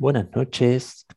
[0.00, 1.08] Buenas noches.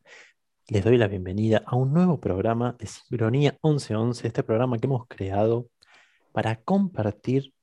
[0.67, 5.05] Les doy la bienvenida a un nuevo programa de Sincronía 1111, este programa que hemos
[5.07, 5.69] creado
[6.31, 7.53] para compartir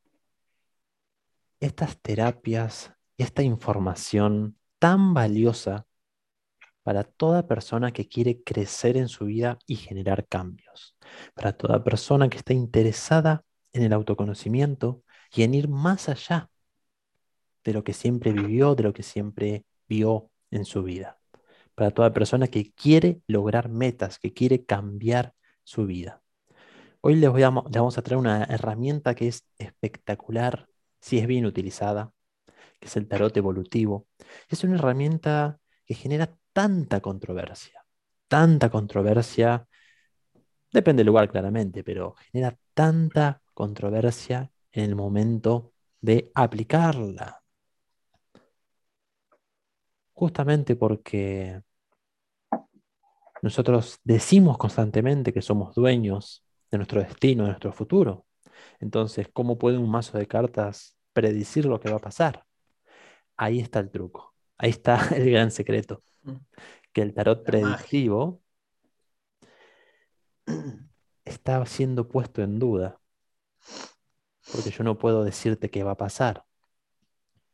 [1.59, 5.89] estas terapias y esta información tan valiosa
[6.85, 10.97] para toda persona que quiere crecer en su vida y generar cambios,
[11.35, 15.03] para toda persona que está interesada en el autoconocimiento
[15.35, 16.49] y en ir más allá
[17.65, 21.18] de lo que siempre vivió, de lo que siempre vio en su vida.
[21.79, 26.23] Para toda persona que quiere lograr metas, que quiere cambiar su vida.
[27.01, 30.69] Hoy les, voy vamos a traer una herramienta que es espectacular
[31.01, 32.13] si es bien utilizada,
[32.81, 34.09] que es el tarot evolutivo.
[34.49, 37.85] Es una herramienta que genera tanta controversia,
[38.27, 39.69] tanta controversia,
[40.73, 47.41] depende del lugar claramente, pero genera tanta controversia en el momento de aplicarla.
[50.13, 51.63] Justamente porque
[53.43, 58.27] nosotros decimos constantemente que somos dueños de nuestro destino, de nuestro futuro.
[58.81, 62.45] Entonces, ¿cómo puede un mazo de cartas predecir lo que va a pasar?
[63.37, 66.03] Ahí está el truco, ahí está el gran secreto,
[66.93, 68.43] que el tarot predictivo
[71.25, 73.01] está siendo puesto en duda,
[74.53, 76.45] porque yo no puedo decirte qué va a pasar,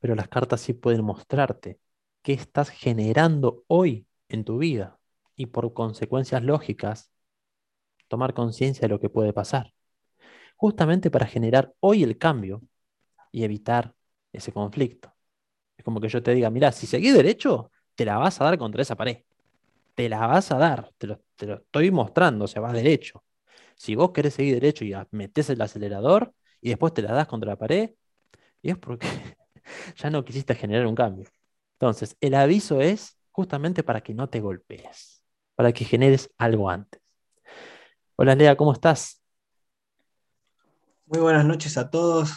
[0.00, 1.78] pero las cartas sí pueden mostrarte
[2.22, 4.98] qué estás generando hoy en tu vida
[5.36, 7.10] y por consecuencias lógicas
[8.08, 9.72] tomar conciencia de lo que puede pasar,
[10.56, 12.62] justamente para generar hoy el cambio
[13.32, 13.94] y evitar
[14.32, 15.14] ese conflicto.
[15.76, 18.58] Es como que yo te diga, mira, si seguís derecho, te la vas a dar
[18.58, 19.18] contra esa pared.
[19.94, 23.24] Te la vas a dar, te lo, estoy mostrando, o sea, vas derecho.
[23.76, 27.50] Si vos querés seguir derecho y metes el acelerador y después te la das contra
[27.52, 27.90] la pared,
[28.62, 29.06] y es porque
[29.96, 31.28] ya no quisiste generar un cambio.
[31.74, 35.13] Entonces, el aviso es justamente para que no te golpees,
[35.54, 37.00] para que generes algo antes.
[38.16, 39.22] Hola Lea, ¿cómo estás?
[41.06, 42.32] Muy buenas noches a todos.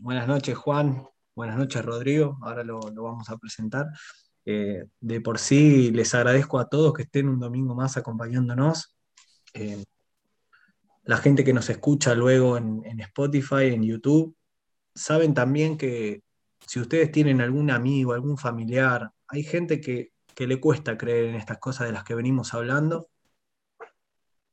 [0.00, 2.38] Buenas noches Juan, buenas noches Rodrigo.
[2.42, 3.86] Ahora lo, vamos a presentar.
[4.44, 8.96] Eh, de por sí les agradezco a todos que estén un domingo más acompañándonos.
[9.54, 9.84] Eh,
[11.04, 14.36] la gente que nos escucha luego en, en Spotify, en YouTube,
[14.94, 16.22] saben también que
[16.66, 20.10] si ustedes tienen algún amigo, algún familiar, hay gente que,
[20.46, 23.08] le cuesta creer en estas cosas de las que venimos hablando.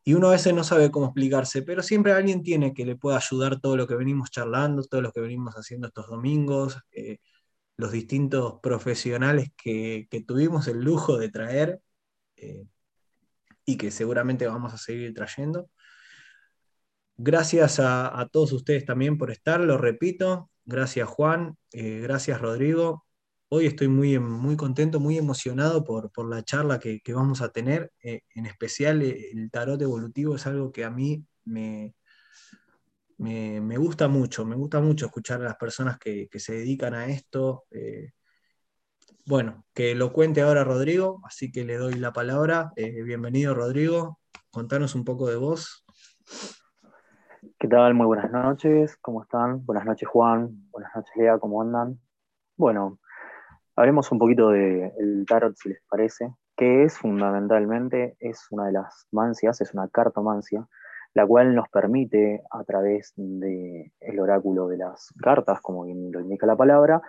[0.06, 3.18] Y uno a veces no sabe cómo explicarse, pero siempre alguien tiene que le pueda
[3.18, 7.20] ayudar todo lo que venimos charlando, todo lo que venimos haciendo estos domingos, eh,
[7.78, 11.82] los distintos profesionales que, tuvimos el lujo de traer
[12.36, 12.66] eh,
[13.66, 15.70] y que seguramente vamos a seguir trayendo.
[17.18, 23.03] Gracias a, a, todos ustedes también por estar, lo repito, Gracias Juan, eh, gracias Rodrigo.
[23.56, 27.91] Hoy estoy muy, muy contento, muy emocionado por, la charla que, vamos a tener.
[28.03, 31.94] Eh, en especial eh, el tarot evolutivo es algo que a mí me,
[33.19, 37.66] me, gusta mucho, me gusta mucho escuchar a las personas que, se dedican a esto.
[39.28, 42.72] bueno, que lo cuente ahora Rodrigo, así que le doy la palabra.
[42.75, 44.19] bienvenido Rodrigo,
[44.50, 45.86] contanos un poco de vos.
[47.59, 47.94] ¿Qué tal?
[47.94, 49.63] Muy buenas noches, ¿cómo están?
[49.63, 52.00] Buenas noches Juan, buenas noches Lea, ¿cómo andan?
[52.56, 53.00] Bueno,
[53.76, 59.08] hablemos un poquito del tarot si les parece, que es fundamentalmente, es una de las
[59.12, 60.68] mancias, es una cartomancia,
[61.14, 66.20] la cual nos permite a través del el oráculo de las cartas, como bien lo
[66.20, 67.02] indica la palabra,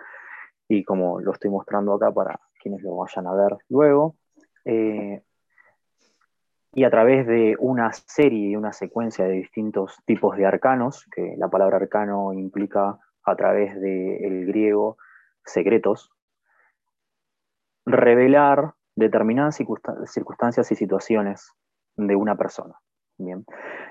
[0.67, 4.15] y como lo estoy mostrando acá para quienes lo vayan a ver luego,
[4.65, 5.21] eh,
[6.73, 11.35] y a través de una serie y una secuencia de distintos tipos de arcanos, que
[11.37, 14.97] la palabra arcano implica a través del griego
[15.45, 16.11] secretos,
[17.85, 19.57] revelar determinadas
[20.05, 21.51] circunstancias y situaciones
[21.95, 22.75] de una persona.
[23.17, 23.45] Bien.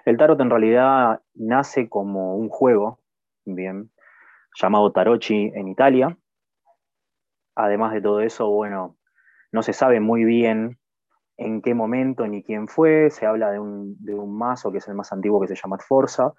[0.05, 3.00] El tarot en realidad nace como un juego,
[3.44, 3.91] bien,
[4.60, 6.16] llamado Tarocchi en Italia.
[7.55, 8.96] Además de todo eso, bueno,
[9.52, 10.79] no se sabe muy bien
[11.37, 13.96] en qué momento ni quién fue, se habla de un,
[14.37, 16.32] mazo que es el más antiguo que se llama Forza,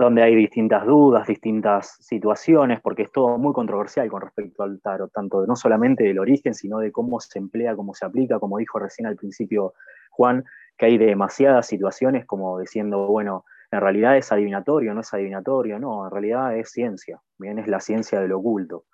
[0.00, 5.12] donde hay distintas dudas, distintas situaciones, porque es todo muy controversial con respecto al tarot,
[5.12, 8.78] tanto no solamente del origen, sino de cómo se emplea, cómo se aplica, como dijo
[8.78, 9.74] recién al principio
[10.10, 10.42] Juan,
[10.78, 16.06] que hay demasiadas situaciones como diciendo, bueno, en realidad es adivinatorio, no es adivinatorio, no,
[16.06, 18.84] en realidad es ciencia, bien, es la ciencia del oculto,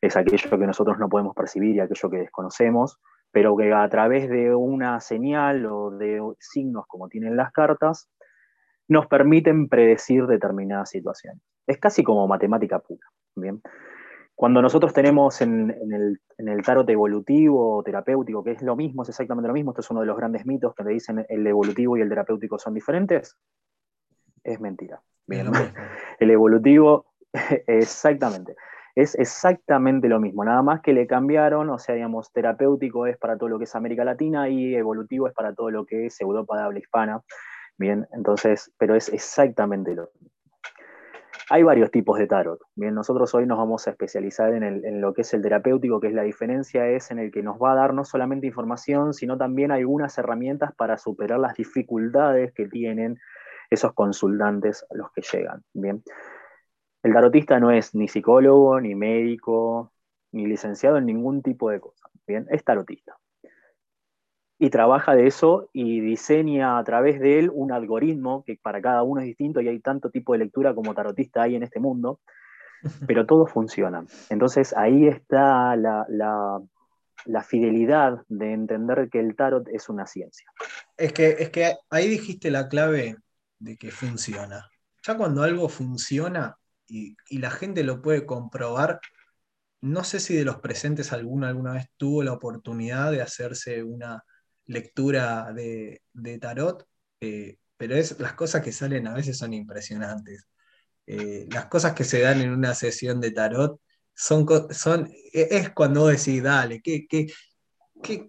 [0.00, 2.98] es aquello que nosotros no podemos percibir y aquello que desconocemos,
[3.30, 8.10] pero que a través de una señal o de signos como tienen las cartas,
[8.90, 11.40] nos permiten predecir determinadas situaciones.
[11.66, 13.06] Es casi como matemática pura.
[13.36, 13.62] ¿bien?
[14.34, 15.70] Cuando nosotros tenemos en,
[16.38, 19.90] el, tarot evolutivo o terapéutico, que es lo mismo, es exactamente lo mismo, esto es
[19.90, 23.36] uno de los grandes mitos que le dicen el evolutivo y el terapéutico son diferentes,
[24.42, 25.00] es mentira.
[26.18, 27.06] el evolutivo,
[27.68, 28.56] exactamente,
[28.96, 33.36] es exactamente lo mismo, nada más que le cambiaron, o sea, digamos, terapéutico es para
[33.36, 36.56] todo lo que es América Latina y evolutivo es para todo lo que es Europa
[36.56, 37.22] de habla hispana.
[37.80, 40.28] Bien, entonces, pero es exactamente lo mismo.
[41.48, 42.60] Hay varios tipos de tarot.
[42.74, 46.12] Bien, nosotros hoy nos vamos a especializar en, lo que es el terapéutico, que es
[46.12, 49.70] la diferencia es en el que nos va a dar no solamente información, sino también
[49.72, 53.18] algunas herramientas para superar las dificultades que tienen
[53.70, 55.64] esos consultantes a los que llegan.
[55.72, 56.02] Bien,
[57.02, 59.90] el tarotista no es ni psicólogo, ni médico,
[60.32, 62.10] ni licenciado en ningún tipo de cosa.
[62.26, 63.19] Bien, es tarotista
[64.62, 69.02] y trabaja de eso y diseña a través de él un algoritmo que para cada
[69.02, 72.20] uno es distinto y hay tanto tipo de lectura como tarotista hay en este mundo,
[73.06, 74.04] pero todo funciona.
[74.28, 76.60] Entonces ahí está la,
[77.42, 80.50] fidelidad de entender que el tarot es una ciencia.
[80.94, 83.16] Es que, es que ahí dijiste la clave
[83.58, 84.68] de que funciona.
[85.06, 86.54] Ya cuando algo funciona
[86.86, 89.00] y, y la gente lo puede comprobar,
[89.80, 94.22] no sé si de los presentes alguno alguna vez tuvo la oportunidad de hacerse una
[94.70, 96.00] lectura de,
[96.40, 96.86] tarot,
[97.20, 100.46] eh, pero es, las cosas que salen a veces son impresionantes.
[101.06, 103.80] Eh, las cosas que se dan en una sesión de tarot
[104.14, 107.26] son, son e, es cuando vos decís, dale, ¿qué, qué,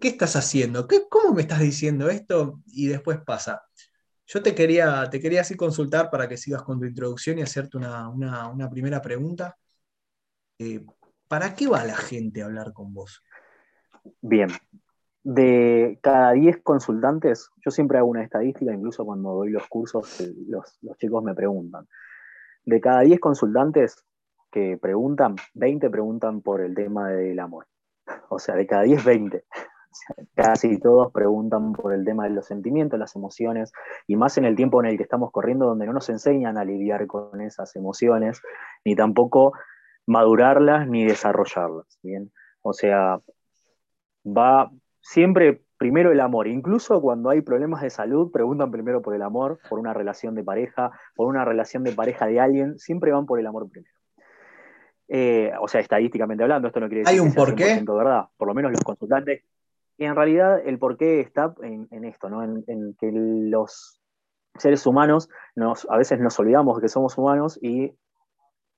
[0.02, 0.88] estás haciendo?
[0.88, 2.60] ¿Qué, ¿Cómo me estás diciendo esto?
[2.66, 3.62] Y después pasa.
[4.26, 7.76] Yo te quería, te quería así consultar para que sigas con tu introducción y hacerte
[7.76, 9.56] una, primera pregunta.
[10.58, 10.84] Eh,
[11.28, 13.22] ¿Para qué va la gente a hablar con vos?
[14.20, 14.48] Bien,
[15.24, 20.32] de cada 10 consultantes, yo siempre hago una estadística, incluso cuando doy los cursos, eh,
[20.48, 21.86] los, chicos me preguntan.
[22.64, 24.04] De cada 10 consultantes
[24.50, 27.66] que preguntan, 20 preguntan por el tema del amor.
[28.28, 29.44] O sea, de cada 10, 20.
[30.34, 33.72] Casi todos preguntan por el tema de los sentimientos, las emociones,
[34.06, 36.64] y más en el tiempo en el que estamos corriendo, donde no nos enseñan a
[36.64, 38.40] lidiar con esas emociones,
[38.84, 39.52] ni tampoco
[40.06, 41.98] madurarlas ni desarrollarlas.
[42.02, 42.32] ¿bien?
[42.62, 43.18] O sea,
[44.26, 44.70] va,
[45.02, 46.46] siempre primero el amor.
[46.46, 50.44] Incluso cuando hay problemas de salud, preguntan primero por el amor, por una relación de
[50.44, 53.92] pareja, por una relación de pareja de alguien, siempre van por el amor primero.
[55.08, 57.82] Eh, o sea, estadísticamente hablando, esto no quiere decir ¿Hay un por qué?
[57.86, 58.26] verdad.
[58.36, 59.42] Por lo menos los consultantes.
[59.98, 62.42] Y en realidad el porqué está en, esto, ¿no?
[62.42, 64.00] En, que los
[64.56, 67.92] seres humanos nos, a veces nos olvidamos que somos humanos y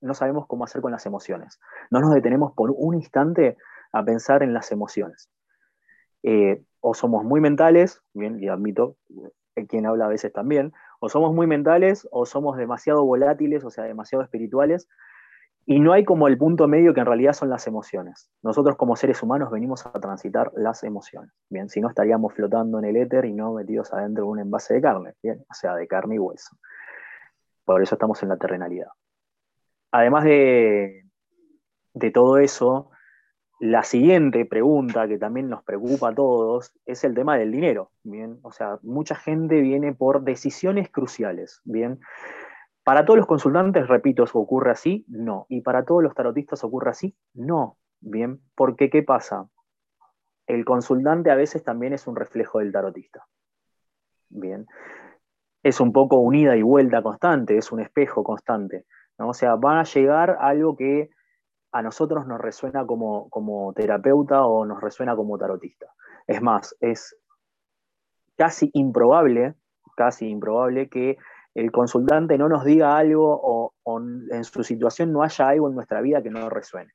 [0.00, 1.60] no sabemos cómo hacer con las emociones.
[1.90, 3.56] No nos detenemos por un instante
[3.92, 5.30] a pensar en las emociones.
[6.26, 8.96] Eh, o somos muy mentales, bien, y admito,
[9.56, 13.70] eh, quien habla a veces también, o somos muy mentales o somos demasiado volátiles, o
[13.70, 14.88] sea, demasiado espirituales,
[15.66, 18.30] y no hay como el punto medio que en realidad son las emociones.
[18.42, 22.86] Nosotros como seres humanos venimos a transitar las emociones, bien, si no estaríamos flotando en
[22.86, 25.86] el éter y no metidos adentro de un envase de carne, bien, o sea, de
[25.86, 26.56] carne y hueso.
[27.66, 28.88] Por eso estamos en la terrenalidad.
[29.90, 31.04] Además de,
[31.92, 32.90] de todo eso,
[33.64, 38.38] la siguiente pregunta que también nos preocupa a todos es el tema del dinero, ¿bien?
[38.42, 41.98] O sea, mucha gente viene por decisiones cruciales, ¿bien?
[42.82, 45.06] Para todos los consultantes, repito, ocurre así?
[45.08, 45.46] No.
[45.48, 47.16] ¿Y para todos los tarotistas ocurre así?
[47.32, 48.42] No, ¿bien?
[48.54, 49.48] Porque ¿qué pasa?
[50.46, 53.24] El consultante a veces también es un reflejo del tarotista,
[54.28, 54.66] ¿bien?
[55.62, 58.84] Es un poco unida y vuelta constante, es un espejo constante,
[59.16, 59.30] ¿no?
[59.30, 61.08] O sea, van a llegar a algo que
[61.74, 65.86] a nosotros nos resuena como, como terapeuta o nos resuena como tarotista.
[66.24, 67.16] Es más, es
[68.36, 69.54] casi improbable,
[69.96, 71.18] casi improbable que
[71.52, 74.00] el consultante no nos diga algo o,
[74.30, 76.92] en su situación no haya algo en nuestra vida que no resuene.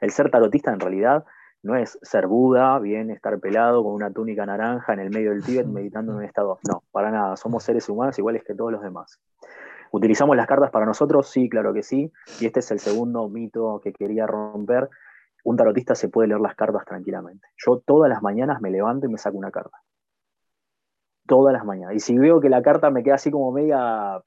[0.00, 1.24] El ser tarotista en realidad
[1.62, 5.44] no es ser Buda, bien, estar pelado con una túnica naranja en el medio del
[5.44, 6.58] Tíbet meditando en un estado.
[6.68, 9.20] No, para nada, somos seres humanos iguales que todos los demás.
[9.90, 11.28] ¿Utilizamos las cartas para nosotros?
[11.28, 12.12] Sí, claro que sí.
[12.40, 14.88] Y este es el segundo mito que quería romper.
[15.44, 17.46] Un tarotista se puede leer las cartas tranquilamente.
[17.56, 19.78] Yo todas las mañanas me levanto y me saco una carta.
[21.26, 21.94] Todas las mañanas.
[21.94, 24.22] Y si veo que la carta me queda así como media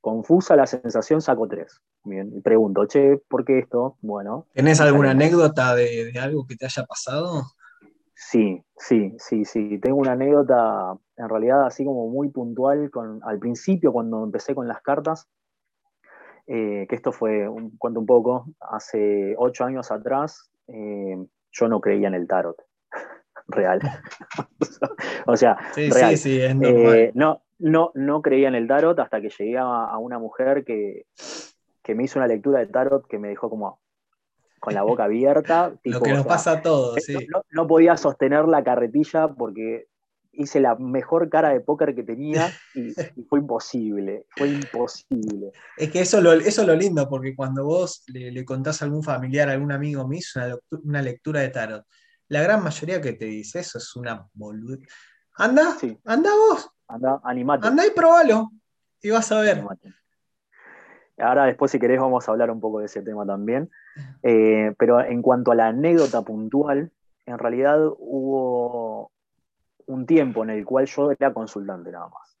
[0.00, 1.80] confusa la sensación, saco tres.
[2.04, 3.96] Bien, y pregunto, che, ¿por qué esto?
[4.00, 4.46] Bueno.
[4.52, 7.42] ¿Tenés alguna anécdota de, de, algo que te haya pasado?
[8.28, 9.78] Sí, sí, sí, sí.
[9.78, 14.66] Tengo una anécdota, en realidad, así como muy puntual, con, al principio, cuando empecé con
[14.66, 15.28] las cartas,
[16.48, 21.80] eh, que esto fue, un, cuento un poco, hace ocho años atrás, eh, yo no
[21.80, 22.56] creía en el tarot.
[23.46, 23.78] real.
[25.26, 26.96] o sea, sí, sí, sí, es normal.
[26.96, 31.06] Eh, no, no, no creía en el tarot hasta que llegué a, una mujer que,
[31.84, 33.78] que me hizo una lectura de tarot que me dejó como
[34.66, 35.72] con la boca abierta.
[35.84, 37.14] Lo que nos pasa a todos, sí.
[37.52, 39.86] no, podía sostener la carretilla porque
[40.32, 42.92] hice la mejor cara de póker que tenía y,
[43.28, 45.52] fue imposible, fue imposible.
[45.76, 49.04] Es que eso, lo, eso es lo lindo, porque cuando vos le, contás a algún
[49.04, 50.40] familiar, a algún amigo, me hizo
[50.82, 51.84] una, lectura de tarot,
[52.26, 54.80] la gran mayoría que te dice, eso es una boludez.
[55.36, 56.68] Anda, anda vos.
[56.88, 57.68] Anda, animate.
[57.68, 58.50] Anda y probalo,
[59.00, 59.64] y vas a ver.
[61.18, 63.70] Ahora después, si querés, vamos a hablar un poco de ese tema también.
[64.22, 66.90] Eh, pero en cuanto a la anécdota puntual,
[67.24, 69.10] en realidad hubo
[69.86, 72.38] un tiempo en el cual yo era consultante nada más,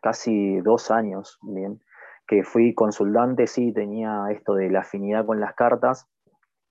[0.00, 1.80] casi dos años, bien,
[2.26, 6.06] que fui consultante, sí, tenía esto de la afinidad con las cartas,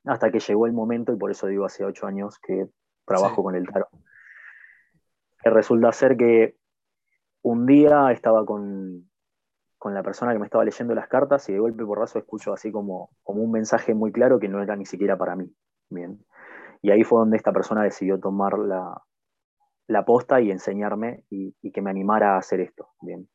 [0.06, 2.68] hasta que llegó el momento, y por eso digo hace ocho años que
[3.06, 3.90] trabajo con el tarot.
[5.42, 6.56] Que resulta ser que
[7.42, 9.10] un día estaba con,
[9.84, 12.54] con, la persona que me estaba leyendo las cartas y de golpe por raso escucho
[12.54, 15.54] así como, como un mensaje muy claro que no era ni siquiera para mí.
[15.90, 16.24] Bien.
[16.82, 19.02] Y ahí fue donde esta persona decidió tomar la,
[19.88, 22.90] la posta y enseñarme y, que me animara a hacer esto.
[23.02, 23.28] Bien.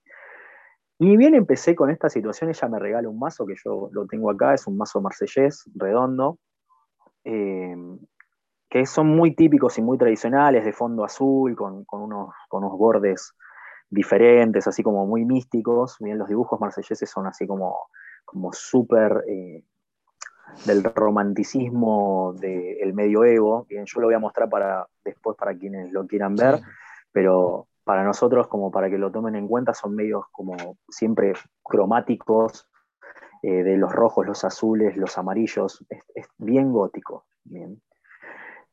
[0.99, 4.31] Ni bien empecé con esta situación, ella me regala un mazo que yo lo tengo
[4.31, 6.39] acá, es un mazo marsellés, redondo,
[7.25, 7.77] eh,
[8.69, 13.35] que son muy típicos y muy tradicionales, de fondo azul, con, unos, con unos bordes
[13.91, 15.97] diferentes, así como muy místicos.
[16.01, 17.89] Bien, los dibujos marselleses son así como,
[18.25, 19.63] como súper eh,
[20.65, 23.67] del romanticismo del medioevo.
[23.69, 26.61] Bien, yo lo voy a mostrar para después para quienes lo quieran ver,
[27.13, 32.69] pero para nosotros, como para que lo tomen en cuenta, son medios como siempre cromáticos,
[33.43, 37.27] eh, de los rojos, los azules, los amarillos, es, bien gótico.
[37.45, 37.81] Bien.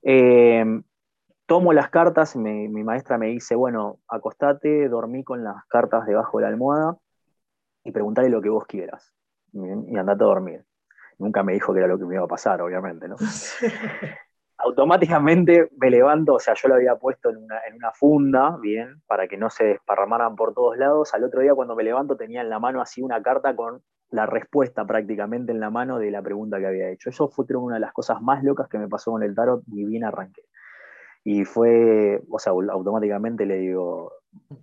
[0.01, 0.83] Em,
[1.45, 6.43] tomo las cartas, mi, maestra me dice, bueno, acostate, dormí con las cartas debajo de
[6.43, 6.97] la almohada
[7.83, 9.13] y preguntale lo que vos quieras.
[9.53, 10.65] y andate a dormir.
[11.17, 13.15] Nunca me dijo que era lo que me iba a pasar, obviamente, ¿no?
[14.57, 19.37] Automáticamente me levanto, o sea, yo lo había puesto en una, funda, bien, para que
[19.37, 21.13] no se desparramaran por todos lados.
[21.13, 24.25] Al otro día cuando me levanto tenía en la mano así una carta con la
[24.25, 27.09] respuesta prácticamente en la mano de la pregunta que había hecho.
[27.09, 29.85] Eso fue una de las cosas más locas que me pasó con el tarot y
[29.85, 30.43] bien arranqué.
[31.25, 34.13] Y fue, o sea, automáticamente le digo,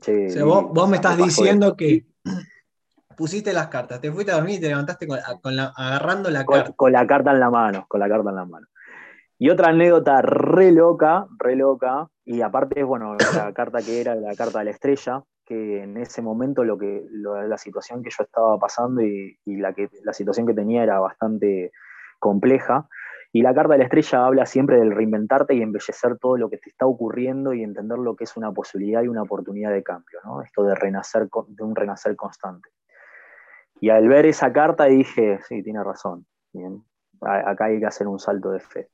[0.00, 2.07] che, vos, me estás diciendo que
[3.16, 5.19] pusiste las cartas, te fuiste a dormir y te levantaste con,
[5.57, 6.73] la, agarrando la carta.
[6.73, 8.66] Con la carta en la mano, con la carta en la mano.
[9.38, 14.14] Y otra anécdota re loca, re loca, y aparte es, bueno, la carta que era
[14.14, 18.23] la carta de la estrella, que en ese momento lo que, la situación que yo
[18.23, 21.73] estaba pasando y, la, que, la situación que tenía era bastante
[22.21, 22.88] compleja.
[23.35, 26.59] Y la carta de la estrella habla siempre del reinventarte y embellecer todo lo que
[26.59, 30.19] te está ocurriendo y entender lo que es una posibilidad y una oportunidad de cambio,
[30.25, 30.43] ¿no?
[30.43, 32.69] Esto de renacer, de un renacer constante.
[33.81, 36.85] Y al ver esa carta dije, sí, tiene razón, bien,
[37.23, 38.91] acá hay que hacer un salto de fe.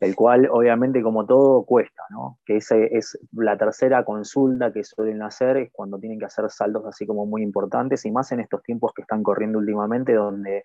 [0.00, 2.38] El cual, obviamente, como todo, cuesta, ¿no?
[2.44, 6.84] Que ese es la tercera consulta que suelen hacer, es cuando tienen que hacer saltos
[6.86, 10.64] así como muy importantes, y más en estos tiempos que están corriendo últimamente, donde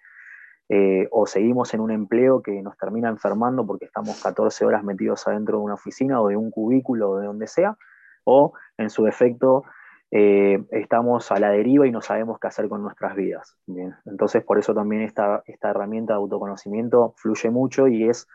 [0.71, 5.27] eh, o seguimos en un empleo que nos termina enfermando porque estamos 14 horas metidos
[5.27, 7.75] adentro de una oficina o de un cubículo o de donde sea,
[8.23, 9.63] o en su defecto
[10.11, 13.57] eh, estamos a la deriva y no sabemos qué hacer con nuestras vidas.
[14.05, 18.27] Entonces, por eso también esta, esta herramienta de autoconocimiento fluye mucho y es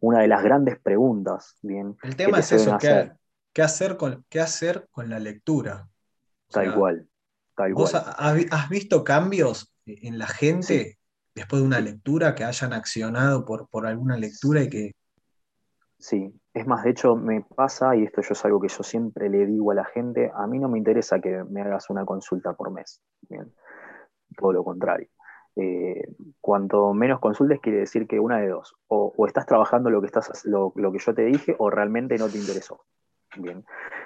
[0.00, 1.56] una de las grandes preguntas.
[1.62, 5.88] Bien, El tema es eso, ¿qué, hacer con, ¿qué hacer con la lectura?
[6.50, 7.08] tal cual.
[7.54, 10.97] Tal ¿Vos has visto cambios en la gente
[11.38, 14.92] después de una lectura que hayan accionado por, por alguna lectura y que...
[15.98, 19.28] Sí, es más, de hecho, me pasa, y esto yo es algo que yo siempre
[19.28, 22.52] le digo a la gente, a mí no me interesa que me hagas una consulta
[22.52, 23.00] por mes.
[24.36, 25.08] Todo lo contrario.
[25.56, 30.06] Eh, cuanto menos consultes quiere decir que una de dos, o, estás trabajando lo que,
[30.06, 32.84] estás, lo, que yo te dije o realmente no te interesó.
[33.36, 33.64] Bien.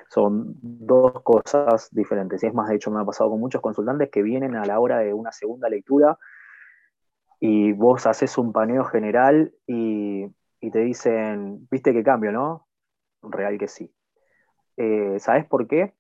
[0.09, 2.43] Son dos cosas diferentes.
[2.43, 4.81] Y es más, de hecho, me ha pasado con muchos consultantes que vienen a la
[4.81, 6.19] hora de una segunda lectura
[7.45, 10.27] y vos haces un paneo general y
[10.63, 12.69] y te dicen, viste qué cambio, ¿no?
[13.21, 13.93] Real que sí.
[14.77, 15.95] Eh, ¿Sabes por qué?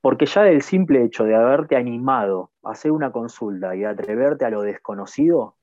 [0.00, 4.50] Porque ya del simple hecho de haberte animado a hacer una consulta y atreverte a
[4.50, 5.56] lo desconocido,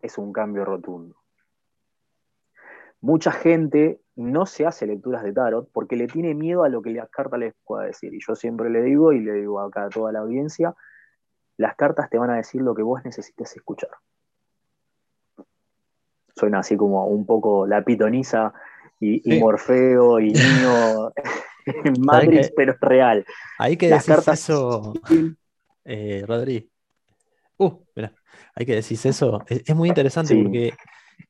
[0.00, 1.16] es un cambio rotundo.
[3.02, 6.90] Mucha gente no se hace lecturas de tarot porque le tiene miedo a lo que
[6.90, 8.14] la carta les pueda decir.
[8.14, 10.74] Y yo siempre le digo, y le digo acá a toda la audiencia,
[11.56, 13.90] las cartas te van a decir lo que vos necesites escuchar
[16.36, 18.52] suena así como un poco la pitoniza
[19.00, 21.12] y, Morfeo y Niño
[21.66, 23.24] en Matrix, pero es real.
[23.58, 24.92] Hay que decir eso,
[25.84, 26.70] eh, Rodri.
[27.58, 27.78] Uh,
[28.54, 30.74] hay que decir eso, es, muy interesante porque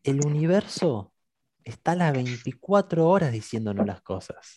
[0.02, 1.12] el universo
[1.64, 4.56] está a las 24 horas diciéndonos las cosas.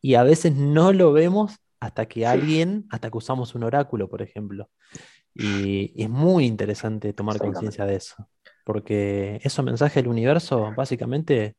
[0.00, 4.22] Y a veces no lo vemos hasta que alguien, hasta que usamos un oráculo, por
[4.22, 4.70] ejemplo.
[5.34, 8.28] Y, es muy interesante tomar conciencia de eso,
[8.64, 11.56] porque esos mensajes del universo básicamente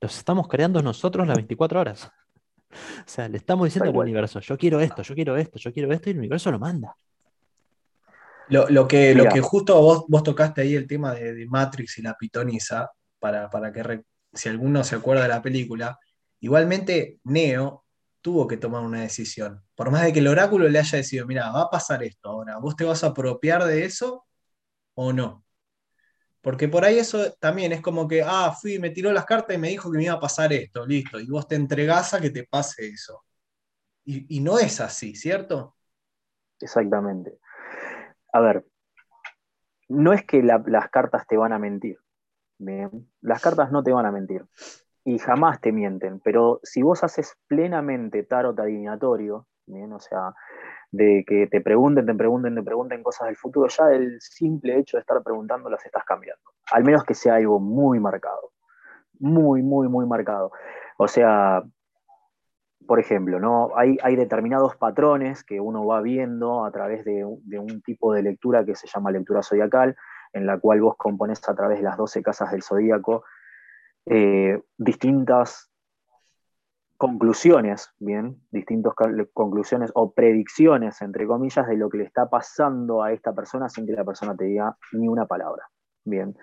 [0.00, 2.10] los estamos creando nosotros las 24 horas.
[2.74, 5.92] O sea, le estamos diciendo al universo, yo quiero esto, yo quiero esto, yo quiero
[5.92, 6.96] esto, y el universo lo manda.
[8.48, 12.14] Lo, que, lo que justo vos, vos tocaste ahí el tema de, Matrix y la
[12.14, 12.90] pitonisa,
[13.20, 14.02] para, para que
[14.32, 15.96] si alguno se acuerda de la película,
[16.40, 17.84] igualmente Neo
[18.24, 19.63] tuvo que tomar una decisión.
[19.74, 22.58] Por más de que el oráculo le haya decidido, mira, va a pasar esto ahora,
[22.58, 24.24] ¿vos te vas a apropiar de eso
[24.94, 25.44] o no?
[26.40, 29.58] Porque por ahí eso también es como que, ah, fui, me tiró las cartas y
[29.58, 32.30] me dijo que me iba a pasar esto, listo, y vos te entregás a que
[32.30, 33.24] te pase eso.
[34.04, 35.74] Y, no es así, ¿cierto?
[36.60, 37.38] Exactamente.
[38.34, 38.66] A ver,
[39.88, 41.98] no es que las cartas te van a mentir.
[43.22, 44.44] Las cartas no te van a mentir
[45.04, 49.92] y jamás te mienten, pero si vos haces plenamente tarot adivinatorio, ¿bien?
[49.92, 50.34] o sea,
[50.90, 54.96] de que te pregunten, te pregunten, te pregunten cosas del futuro, ya el simple hecho
[54.96, 56.42] de estar preguntando las estás cambiando.
[56.72, 58.52] Al menos que sea algo muy marcado,
[59.18, 60.52] muy, muy, muy marcado.
[60.96, 61.62] O sea,
[62.86, 63.70] por ejemplo, ¿no?
[63.76, 68.64] hay, hay determinados patrones que uno va viendo a través de, un tipo de lectura
[68.64, 69.96] que se llama lectura zodiacal,
[70.32, 73.24] en la cual vos componés a través de las 12 casas del zodíaco
[74.06, 75.70] eh, distintas
[77.06, 78.94] conclusiones, bien, distintas
[79.32, 83.86] conclusiones o predicciones, entre comillas, de lo que le está pasando a esta persona sin
[83.86, 85.68] que la persona te diga ni una palabra,
[86.04, 86.36] bien.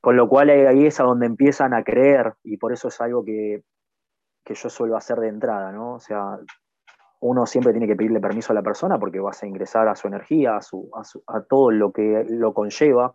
[0.00, 3.24] Con lo cual ahí es a donde empiezan a creer, y por eso es algo
[3.24, 3.62] que
[4.46, 5.94] que yo suelo hacer de entrada, ¿no?
[5.94, 6.38] O sea,
[7.20, 10.06] uno siempre tiene que pedirle permiso a la persona porque vas a ingresar a su
[10.06, 13.14] energía, a, todo lo que lo conlleva.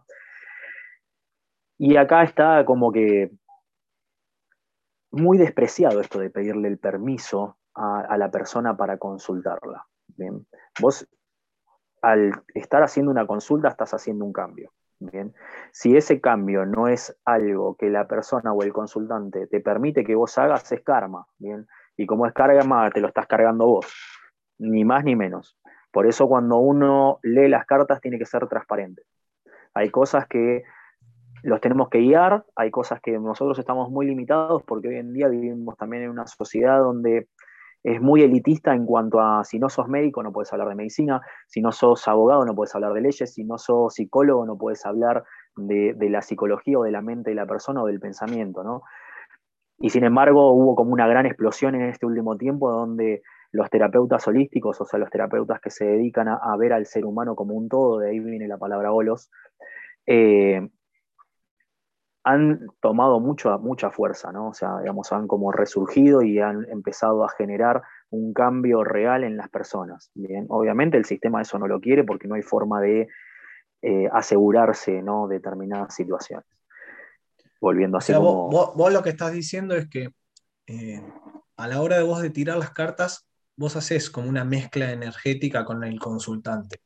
[1.77, 3.31] Y acá está como que
[5.11, 9.85] muy despreciado esto de pedirle el permiso a, la persona para consultarla.
[10.07, 10.45] Bien.
[10.79, 11.07] Vos,
[12.01, 14.71] al estar haciendo una consulta, estás haciendo un cambio.
[14.99, 15.33] Bien.
[15.71, 20.15] Si ese cambio no es algo que la persona o el consultante te permite que
[20.15, 21.25] vos hagas, es karma.
[21.37, 21.67] Bien.
[21.97, 23.87] Y como es karma, te lo estás cargando vos.
[24.59, 25.57] Ni más ni menos.
[25.91, 29.03] Por eso cuando uno lee las cartas tiene que ser transparente.
[29.73, 30.63] Hay cosas que
[31.43, 35.27] los tenemos que guiar, hay cosas que nosotros estamos muy limitados porque hoy en día
[35.27, 37.27] vivimos también en una sociedad donde
[37.83, 41.21] es muy elitista en cuanto a si no sos médico no puedes hablar de medicina,
[41.47, 44.85] si no sos abogado no puedes hablar de leyes, si no sos psicólogo no puedes
[44.85, 45.23] hablar
[45.55, 48.83] de, la psicología o de la mente de la persona o del pensamiento, ¿no?
[49.79, 54.27] Y sin embargo hubo como una gran explosión en este último tiempo donde los terapeutas
[54.27, 57.67] holísticos, o sea, los terapeutas que se dedican a, ver al ser humano como un
[57.67, 59.29] todo, de ahí viene la palabra holos,
[60.05, 60.69] eh,
[62.23, 64.49] han tomado mucho, mucha fuerza, ¿no?
[64.49, 67.81] O sea, digamos, han como resurgido y han empezado a generar
[68.11, 70.11] un cambio real en las personas.
[70.13, 73.07] Bien, obviamente el sistema eso no lo quiere porque no hay forma de
[73.81, 75.27] eh, asegurarse, ¿no?
[75.27, 76.45] Determinadas situaciones.
[77.59, 80.09] Volviendo a ser vos, vos, lo que estás diciendo es que
[80.67, 81.01] eh,
[81.57, 85.65] a la hora de vos de tirar las cartas, vos haces como una mezcla energética
[85.65, 86.81] con el consultante.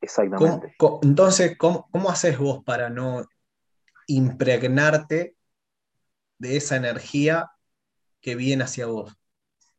[0.00, 0.74] Exactamente.
[1.02, 3.24] entonces, ¿cómo, ¿cómo haces vos para no
[4.06, 5.36] impregnarte
[6.38, 7.50] de esa energía
[8.20, 9.16] que viene hacia vos?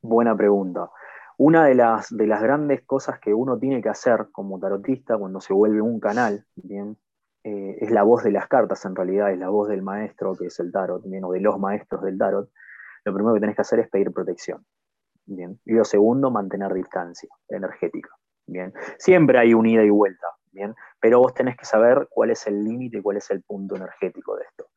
[0.02, 0.90] Buena pregunta.
[1.38, 5.42] Una de las, de las grandes cosas que uno tiene que hacer como tarotista cuando
[5.42, 6.98] se vuelve un canal, ¿bien?
[7.44, 10.48] Eh, es la voz de las cartas, en realidad es la voz del maestro que
[10.48, 11.24] es el tarot, ¿bien?
[11.26, 12.50] o de los maestros del tarot.
[13.04, 14.66] Lo primero que tenés que hacer es pedir protección.
[15.28, 15.60] ¿bien?
[15.64, 18.10] Y lo segundo, mantener distancia energética.
[18.48, 18.74] ¿bien?
[18.98, 20.26] Siempre hay un ida y vuelta.
[20.56, 20.74] ¿Bien?
[21.00, 24.46] Pero vos tenés que saber cuál es el límite cuál es el punto energético de
[24.46, 24.68] esto.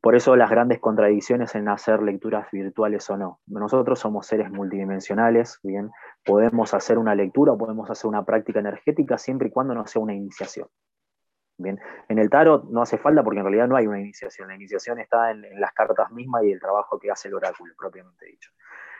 [0.00, 3.40] Por eso las grandes contradicciones en hacer lecturas virtuales o no.
[3.46, 5.90] Nosotros somos seres multidimensionales, bien,
[6.24, 10.14] podemos hacer una lectura, podemos hacer una práctica energética siempre y cuando no sea una
[10.14, 10.68] iniciación.
[11.58, 14.48] Bien, en el tarot no hace falta porque en realidad no hay una iniciación.
[14.48, 17.74] La iniciación está en, en las cartas mismas y el trabajo que hace el oráculo,
[17.78, 18.50] propiamente dicho.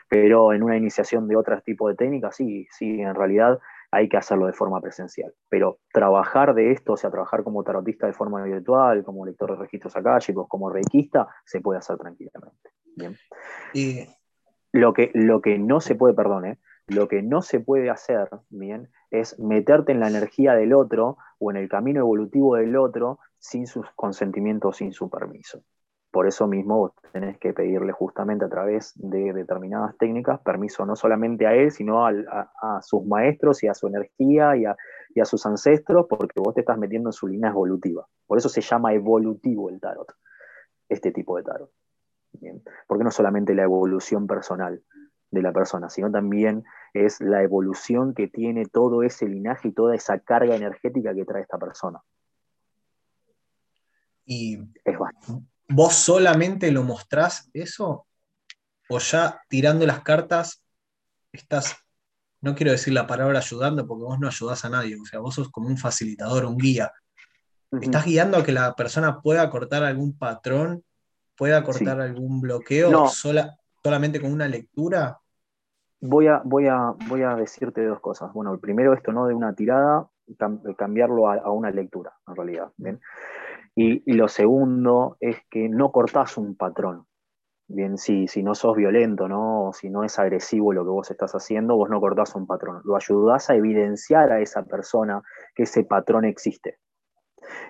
[0.09, 3.59] Pero en una iniciación de otro tipo de técnicas, sí, sí, en realidad
[3.97, 5.33] hay que hacerlo de forma presencial.
[5.49, 9.57] Pero trabajar de esto, o sea, trabajar como tarotista de forma virtual, como lector de
[9.57, 12.69] registros akáshicos, como reikista, se puede hacer tranquilamente.
[12.95, 13.15] Bien.
[13.73, 14.07] Y...
[14.73, 16.59] Lo que, lo que no se puede, perdón, ¿eh?
[16.87, 21.51] lo que no se puede hacer, bien, es meterte en la energía del otro o
[21.51, 25.63] en el camino evolutivo del otro sin su consentimiento, sin su permiso.
[26.17, 30.95] Por eso mismo vos tenés que pedirle justamente a través de determinadas técnicas permiso no
[30.95, 34.63] solamente a él, sino a, sus maestros y a su energía y
[35.13, 38.07] y a sus ancestros porque vos te estás metiendo en su línea evolutiva.
[38.25, 40.11] Por eso se llama evolutivo el tarot,
[40.89, 41.69] este tipo de tarot.
[42.87, 44.81] Porque no solamente la evolución personal
[45.29, 46.63] de la persona, sino también
[46.95, 51.43] es la evolución que tiene todo ese linaje y toda esa carga energética que trae
[51.43, 52.01] esta persona.
[54.25, 54.97] Y es
[55.69, 58.07] ¿Vos solamente lo mostrás eso?
[58.89, 60.63] ¿O ya tirando las cartas
[61.31, 61.77] estás,
[62.41, 65.35] no quiero decir la palabra ayudando porque vos no ayudás a nadie, o sea, vos
[65.35, 66.91] sos como un facilitador, un guía.
[67.81, 70.83] ¿Estás guiando a que la persona pueda cortar algún patrón,
[71.35, 75.19] pueda cortar algún bloqueo sola, solamente con una lectura?
[75.99, 78.31] Voy a, voy, a, voy a decirte dos cosas.
[78.31, 80.07] Bueno, el primero, esto no de una tirada,
[80.77, 82.71] cambiarlo a, una lectura, en realidad.
[83.79, 87.05] Y, lo segundo es que no cortás un patrón.
[87.67, 89.71] Bien, si, si no sos violento, ¿no?
[89.73, 92.81] si no es agresivo lo que vos estás haciendo, vos no cortás un patrón.
[92.85, 95.21] Lo ayudás a evidenciar a esa persona
[95.53, 96.79] que ese patrón existe.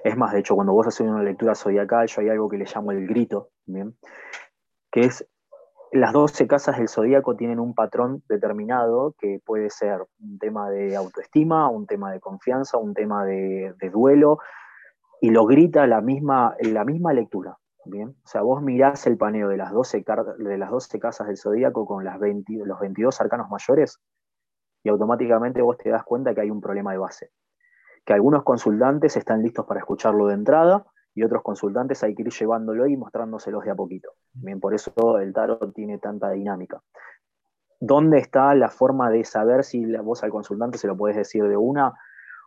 [0.04, 2.66] Es más, de hecho, cuando vos haces una lectura zodiacal, yo hay algo que le
[2.74, 3.98] llamo el grito, ¿bien?
[4.90, 5.28] que es
[5.92, 10.96] las 12 casas del zodíaco tienen un patrón determinado que puede ser un tema de
[10.96, 14.40] autoestima, un tema de confianza, un tema de, duelo,
[15.22, 17.58] y lo grita la misma, la misma lectura.
[17.86, 20.04] Bien, o sea, vos mirás el paneo de las 12,
[20.40, 24.02] de las 12 casas del zodíaco con las los 22 arcanos mayores
[24.84, 27.32] y automáticamente vos te das cuenta que hay un problema de base.
[28.06, 32.30] Que algunos consultantes están listos para escucharlo de entrada y otros consultantes hay que ir
[32.30, 34.12] llevándolo y mostrándoselos de a poquito.
[34.34, 36.82] Bien, por eso el tarot tiene tanta dinámica.
[37.80, 41.58] ¿Dónde está la forma de saber si vos al consultante se lo podés decir de
[41.58, 41.94] una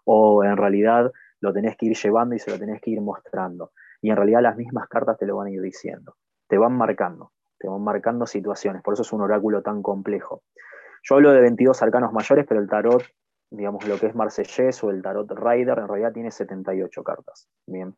[0.05, 3.73] o en realidad lo tenés que ir llevando y se lo tenés que ir mostrando?
[4.03, 6.17] y en realidad las mismas cartas te lo van a ir diciendo,
[6.49, 10.43] te van marcando, te van marcando situaciones, por eso es un oráculo tan complejo.
[11.03, 13.03] Yo hablo de 22 arcanos mayores, pero el tarot,
[13.51, 17.49] digamos lo que es Marsellés o el tarot Rider, en realidad tiene 78 cartas.
[17.67, 17.95] Bien.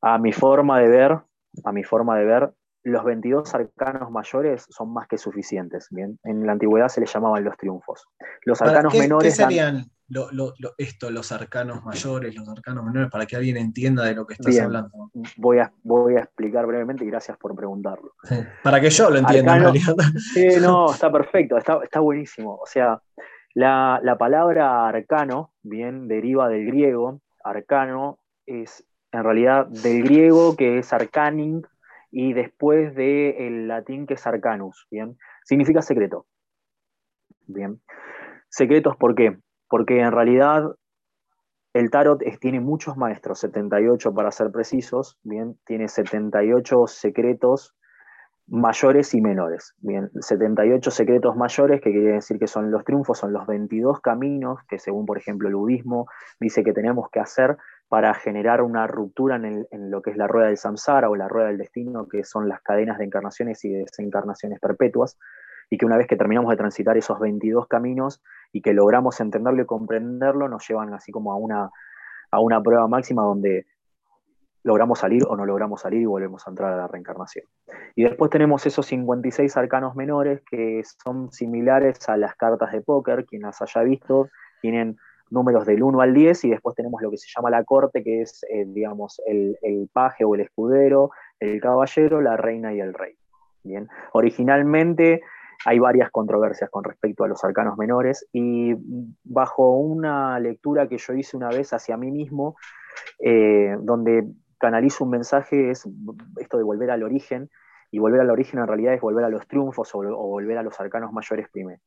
[0.00, 1.18] A mi forma de ver,
[1.64, 2.52] a mi forma de ver,
[2.84, 5.88] los 22 arcanos mayores son más que suficientes.
[5.90, 8.06] Bien, en la antigüedad se les llamaban los triunfos.
[8.44, 9.36] Los arcanos menores.
[9.36, 9.90] ¿Qué serían
[10.78, 14.58] esto, los arcanos mayores, los arcanos menores, para que alguien entienda de lo que estás
[14.60, 15.10] hablando?
[15.36, 18.14] Voy a, voy a explicar brevemente y gracias por preguntarlo.
[18.62, 19.58] para que yo lo entienda.
[20.60, 22.56] no, está perfecto, está, buenísimo.
[22.56, 23.00] O sea,
[23.54, 27.20] la, la palabra arcano, bien, deriva del griego.
[27.44, 31.62] Arcano es en realidad del griego que es arcaning,
[32.12, 35.16] y después del latín que es arcanus, ¿bien?
[35.44, 36.26] Significa secreto.
[37.46, 37.80] Bien.
[38.48, 39.38] Secretos, ¿por qué?
[39.68, 40.76] Porque en realidad
[41.72, 47.74] el tarot tiene muchos maestros, 78 para ser precisos, bien, tiene 78 secretos
[48.46, 49.74] mayores y menores.
[49.78, 54.58] Bien, 78 secretos mayores, que quiere decir que son los triunfos, son los 22 caminos
[54.68, 56.06] que según, por ejemplo, el budismo
[56.38, 57.56] dice que tenemos que hacer
[57.92, 61.48] para generar una ruptura en, lo que es la rueda del samsara o la rueda
[61.48, 65.18] del destino, que son las cadenas de encarnaciones y desencarnaciones perpetuas,
[65.68, 69.60] y que una vez que terminamos de transitar esos 22 caminos y que logramos entenderlo
[69.60, 71.68] y comprenderlo, nos llevan así como a una,
[72.30, 73.66] a una prueba máxima donde
[74.62, 77.44] logramos salir o no logramos salir y volvemos a entrar a la reencarnación.
[77.94, 83.26] Y después tenemos esos 56 arcanos menores que son similares a las cartas de póker,
[83.26, 84.30] quien las haya visto,
[84.62, 84.96] tienen
[85.32, 88.22] números del 1 al 10 y después tenemos lo que se llama la corte, que
[88.22, 89.56] es, eh, digamos, el,
[89.92, 93.16] paje o el escudero, el caballero, la reina y el rey.
[93.64, 95.22] Bien, originalmente
[95.64, 98.74] hay varias controversias con respecto a los arcanos menores y
[99.24, 102.56] bajo una lectura que yo hice una vez hacia mí mismo,
[103.20, 104.24] eh, donde
[104.58, 105.88] canalizo un mensaje, es
[106.38, 107.48] esto de volver al origen,
[107.90, 110.80] y volver al origen en realidad es volver a los triunfos o volver a los
[110.80, 111.80] arcanos mayores primero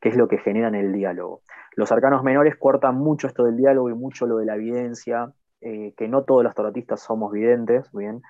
[0.00, 1.42] que es lo que generan el diálogo.
[1.74, 5.94] Los arcanos menores cortan mucho esto del diálogo y mucho lo de la evidencia, eh,
[5.96, 8.22] que no todos los tarotistas somos videntes, ¿bien?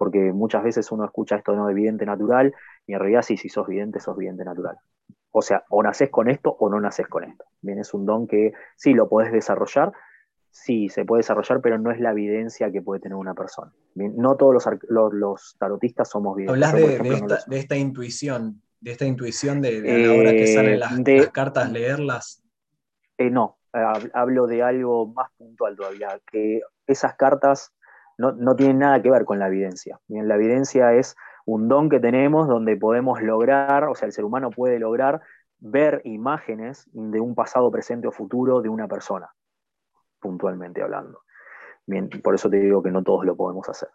[0.00, 2.54] porque muchas veces uno escucha esto no de vidente natural,
[2.86, 4.78] y en realidad sí, si sos vidente, sos vidente natural.
[5.30, 7.44] O sea, o naces con esto o no naces con esto.
[7.60, 9.92] Bien, es un don que sí lo podés desarrollar,
[10.48, 13.72] sí se puede desarrollar, pero no es la evidencia que puede tener una persona.
[13.94, 16.64] Bien, no todos los, tarotistas somos videntes.
[16.72, 21.28] Hablas de, de esta intuición de esta intuición de, la hora que salen eh, las,
[21.30, 22.42] cartas, leerlas?
[23.18, 23.58] Eh, no,
[24.14, 27.72] hablo de algo más puntual todavía, que esas cartas
[28.16, 29.98] no, tienen nada que ver con la evidencia.
[30.06, 31.16] Bien, la evidencia es
[31.46, 35.22] un don que tenemos donde podemos lograr, o sea, el ser humano puede lograr
[35.58, 39.30] ver imágenes de un pasado, presente o futuro de una persona,
[40.20, 41.22] puntualmente hablando.
[41.86, 43.88] Bien, por eso te digo que no todos lo podemos hacer.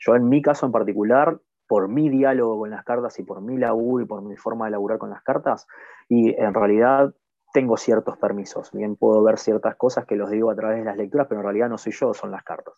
[0.00, 3.58] Yo en mi caso en particular por mi diálogo con las cartas y por mi
[3.58, 5.68] laburo y por mi forma de laburar con las cartas.
[6.08, 7.14] Y en realidad
[7.52, 8.72] tengo ciertos permisos.
[8.72, 11.44] Bien, puedo ver ciertas cosas que los digo a través de las lecturas, pero en
[11.44, 12.74] realidad no soy yo, son las cartas.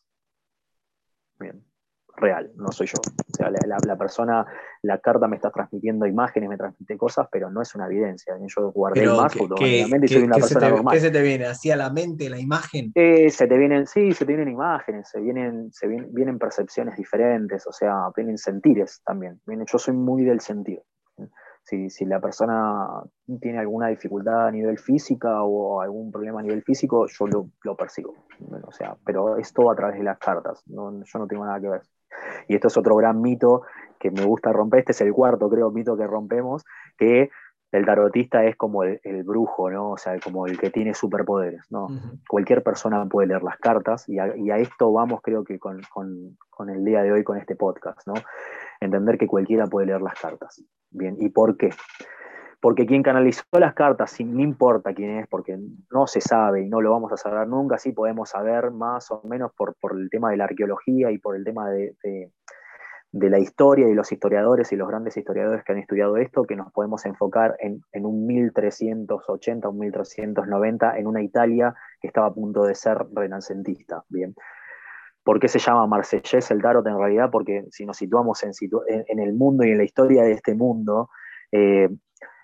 [1.38, 1.64] Bien,
[2.20, 2.94] real, no soy yo.
[3.00, 4.46] O sea, la, persona,
[4.82, 8.34] la carta me está transmitiendo imágenes, me transmite cosas, pero no es una evidencia.
[8.46, 10.94] Yo guardé el más automáticamente y soy una persona normal.
[10.94, 11.46] ¿Qué se te viene?
[11.46, 12.92] ¿Así a la mente la imagen?
[12.94, 17.66] Eh, se te vienen, sí, se te vienen imágenes, se vienen, se vienen, percepciones diferentes,
[17.66, 19.40] o sea, vienen sentires también.
[19.46, 20.82] yo soy muy del sentir.
[21.62, 23.02] Si, la persona
[23.40, 27.26] tiene alguna dificultad a nivel física o algún problema a nivel físico, yo
[27.62, 28.14] lo, persigo.
[28.66, 30.62] O sea, pero es todo a través de las cartas.
[30.66, 31.82] yo no tengo nada que ver.
[32.48, 33.62] Y esto es otro gran mito
[33.98, 34.80] que me gusta romper.
[34.80, 36.64] Este es el cuarto, creo, mito que rompemos,
[36.98, 37.30] que
[37.72, 39.90] el tarotista es como el, brujo, ¿no?
[39.90, 41.88] O sea, como el que tiene superpoderes, ¿no?
[42.28, 46.84] Cualquier persona puede leer las cartas y a, esto vamos, creo que con, con, el
[46.84, 48.14] día de hoy, con este podcast, ¿no?
[48.80, 50.64] Entender que cualquiera puede leer las cartas.
[50.90, 51.70] Bien, ¿y por qué?
[52.60, 55.58] Porque quien canalizó las cartas, no importa quién es, porque
[55.90, 59.22] no se sabe y no lo vamos a saber nunca, sí podemos saber más o
[59.24, 61.94] menos por, el tema de la arqueología y por el tema de,
[63.12, 66.70] la historia y los historiadores y los grandes historiadores que han estudiado esto, que nos
[66.72, 72.64] podemos enfocar en, en un 1380, un 1390, en una Italia que estaba a punto
[72.64, 74.04] de ser renacentista.
[74.10, 74.34] Bien.
[75.22, 77.30] ¿Por qué se llama Marsellés el tarot en realidad?
[77.30, 81.10] Porque si nos situamos en, el mundo y en la historia de este mundo,
[81.52, 81.88] eh,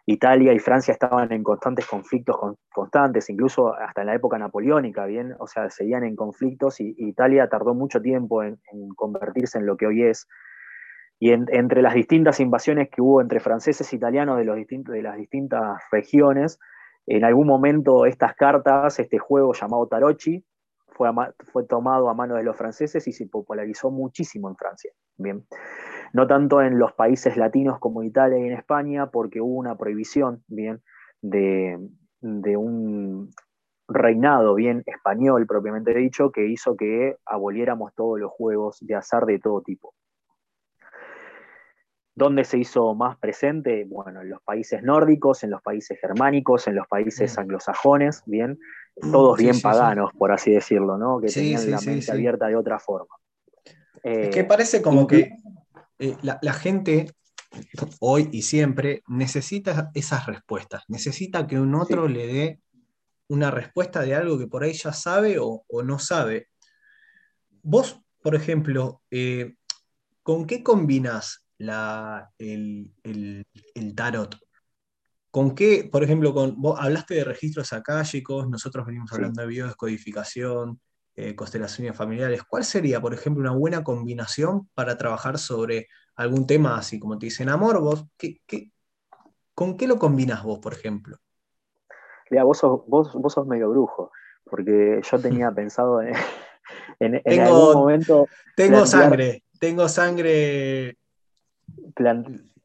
[0.08, 2.36] Italia y Francia estaban en constantes conflictos
[2.72, 5.34] constantes, incluso hasta en la época napoleónica, ¿bien?
[5.40, 8.58] O sea, seguían en conflictos y, Italia tardó mucho tiempo en,
[8.94, 10.28] convertirse en lo que hoy es.
[11.18, 15.16] Y entre las distintas invasiones que hubo entre franceses e italianos de, los de las
[15.16, 16.60] distintas regiones,
[17.06, 20.44] en algún momento estas cartas, este juego llamado Tarocchi,
[20.96, 24.92] fue, tomado a mano de los franceses y se popularizó muchísimo en Francia.
[25.16, 25.46] Bien.
[26.12, 30.42] No tanto en los países latinos como Italia y en España, porque hubo una prohibición
[30.46, 30.82] bien,
[31.20, 31.78] de,
[32.56, 33.30] un
[33.88, 39.38] reinado bien español propiamente dicho que hizo que aboliéramos todos los juegos de azar de
[39.38, 39.94] todo tipo.
[42.14, 43.84] ¿Dónde se hizo más presente?
[43.86, 48.58] Bueno, en los países nórdicos, en los países germánicos, en los países anglosajones, bien,
[49.02, 51.20] Mm, todos bien paganos, por así decirlo, ¿no?
[51.20, 53.14] Que tenían la mente abierta de otra forma.
[54.02, 55.30] es que eh, parece como que
[55.98, 57.12] eh, la, gente
[58.00, 62.60] hoy y siempre necesita esas respuestas, necesita que un otro le dé
[63.28, 66.48] una respuesta de algo que por ahí ya sabe o, no sabe.
[67.62, 69.56] Vos, por ejemplo, eh,
[70.22, 74.36] ¿con qué combinas el, el tarot?
[75.30, 80.80] ¿Con qué, por ejemplo, con, vos hablaste de registros acálicos, nosotros venimos hablando de biodescodificación,
[81.18, 82.42] eh, constelaciones familiares.
[82.42, 87.24] ¿Cuál sería, por ejemplo, una buena combinación para trabajar sobre algún tema así, como te
[87.24, 87.80] dicen amor?
[87.80, 88.42] Vos, ¿qué,
[89.54, 91.16] con qué lo combinas vos, por ejemplo?
[92.30, 94.12] Vos sos, vos, sos medio brujo,
[94.44, 96.12] porque yo tenía pensado en,
[97.00, 98.28] en, algún momento.
[98.54, 100.98] Tengo sangre, tengo sangre.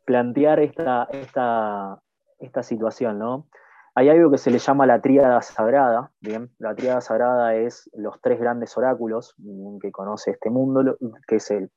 [0.03, 2.01] plantear esta, esta,
[2.41, 3.47] esta situación, ¿no?
[3.95, 6.51] Hay algo que se le llama la tríada sagrada, ¿bien?
[6.59, 9.35] La tríada sagrada es los tres grandes oráculos
[9.81, 11.71] que conoce este mundo, que es el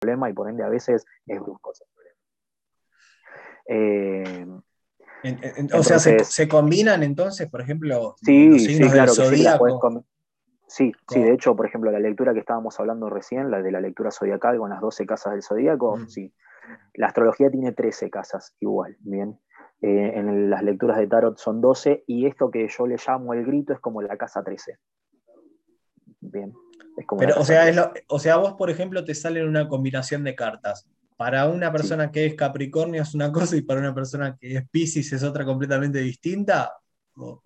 [0.00, 2.16] problema y por ende a veces es brusco ese problema.
[3.68, 4.46] Eh,
[5.72, 9.12] o sea, se, combinan entonces, por ejemplo, sí, los signos sí, claro
[10.68, 13.80] sí, sí, de hecho, por ejemplo, la lectura que estábamos hablando recién, la de la
[13.80, 16.08] lectura zodiacal con las 12 casas del zodíaco, mm.
[16.08, 16.32] sí.
[16.94, 19.38] La astrología tiene 13 casas, igual, ¿bien?
[19.82, 23.44] Eh, en las lecturas de tarot son 12 y esto que yo le llamo el
[23.44, 24.78] grito es como la casa 13.
[26.20, 26.52] Bien.
[27.18, 31.48] Pero, o sea, o sea, vos, por ejemplo, te sale una combinación de cartas para
[31.48, 35.12] una persona que es Capricornio es una cosa y para una persona que es Pisces
[35.12, 36.72] es otra completamente distinta?
[37.16, 37.40] No,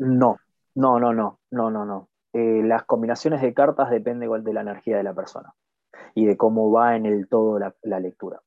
[0.75, 2.09] no, no, no, no, no, no.
[2.33, 5.55] Eh, las combinaciones de cartas dependen de la energía de la persona
[6.15, 8.41] y de cómo va en el todo la, lectura.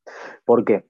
[0.45, 0.85] ¿Por qué?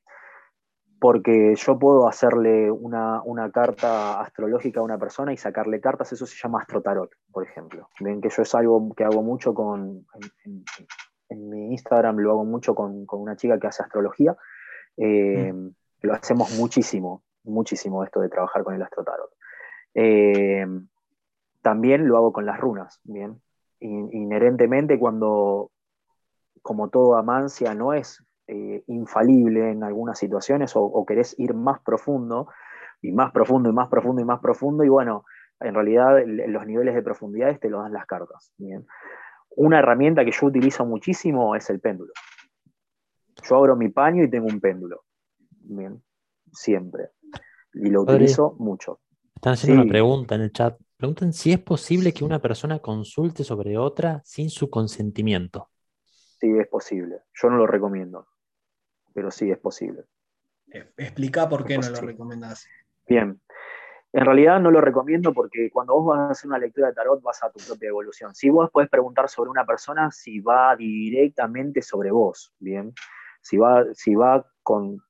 [1.00, 6.38] Porque yo puedo hacerle una, carta astrológica a una persona y sacarle cartas, eso se
[6.42, 7.90] llama astrotarot, por ejemplo.
[8.00, 10.06] Ven que yo es algo que hago mucho con,
[10.46, 10.64] en
[11.36, 14.36] mi Instagram lo hago mucho con, una chica que hace astrología.
[14.98, 15.70] Eh, mm.
[16.02, 19.32] Lo hacemos muchísimo, muchísimo esto de trabajar con el astrotarot.
[19.96, 20.66] Eh,
[21.62, 23.42] también lo hago con las runas, ¿bien?
[23.80, 25.72] Inherentemente cuando,
[26.62, 32.48] como todo amancia, no es eh, infalible en algunas situaciones o, querés ir más profundo,
[33.02, 35.26] y más profundo, y más profundo, y más profundo, y bueno,
[35.60, 38.54] en realidad los niveles de profundidades te lo dan las cartas.
[38.58, 38.86] ¿bien?
[39.56, 42.14] Una herramienta que yo utilizo muchísimo es el péndulo.
[43.48, 45.04] Yo abro mi paño y tengo un péndulo.
[45.50, 46.02] Bien,
[46.52, 47.10] siempre.
[47.74, 49.00] Y lo utilizo mucho.
[49.36, 50.80] Están haciendo una pregunta en el chat.
[50.96, 55.70] Preguntan si es posible que una persona consulte sobre otra sin su consentimiento.
[56.40, 57.24] Sí, es posible.
[57.34, 58.28] Yo no lo recomiendo,
[59.14, 60.06] pero sí es posible.
[60.98, 62.66] Explica por qué no lo recomendás.
[63.08, 63.40] Bien.
[64.14, 67.20] En realidad no lo recomiendo porque cuando vos vas a hacer una lectura de tarot
[67.24, 68.36] vas a tu propia evolución.
[68.36, 72.94] Si vos puedes preguntar sobre una persona, si va directamente sobre vos, bien.
[73.42, 75.02] Si va, si va con,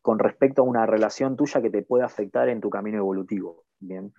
[0.00, 4.14] con respecto a una relación tuya que te puede afectar en tu camino evolutivo, bien.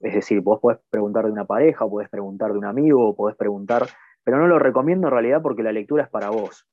[0.00, 3.88] Es decir, vos podés preguntar de una pareja, podés preguntar de un amigo, podés preguntar,
[4.22, 6.68] pero no lo recomiendo en realidad porque la lectura es para vos.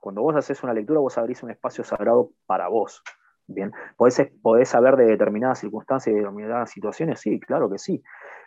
[0.00, 3.02] Cuando vos haces una lectura, vos abrís un espacio sagrado para vos.
[3.48, 7.18] Bien, ¿Podés, saber de determinadas circunstancias y de determinadas situaciones?
[7.20, 8.02] Sí, claro que sí.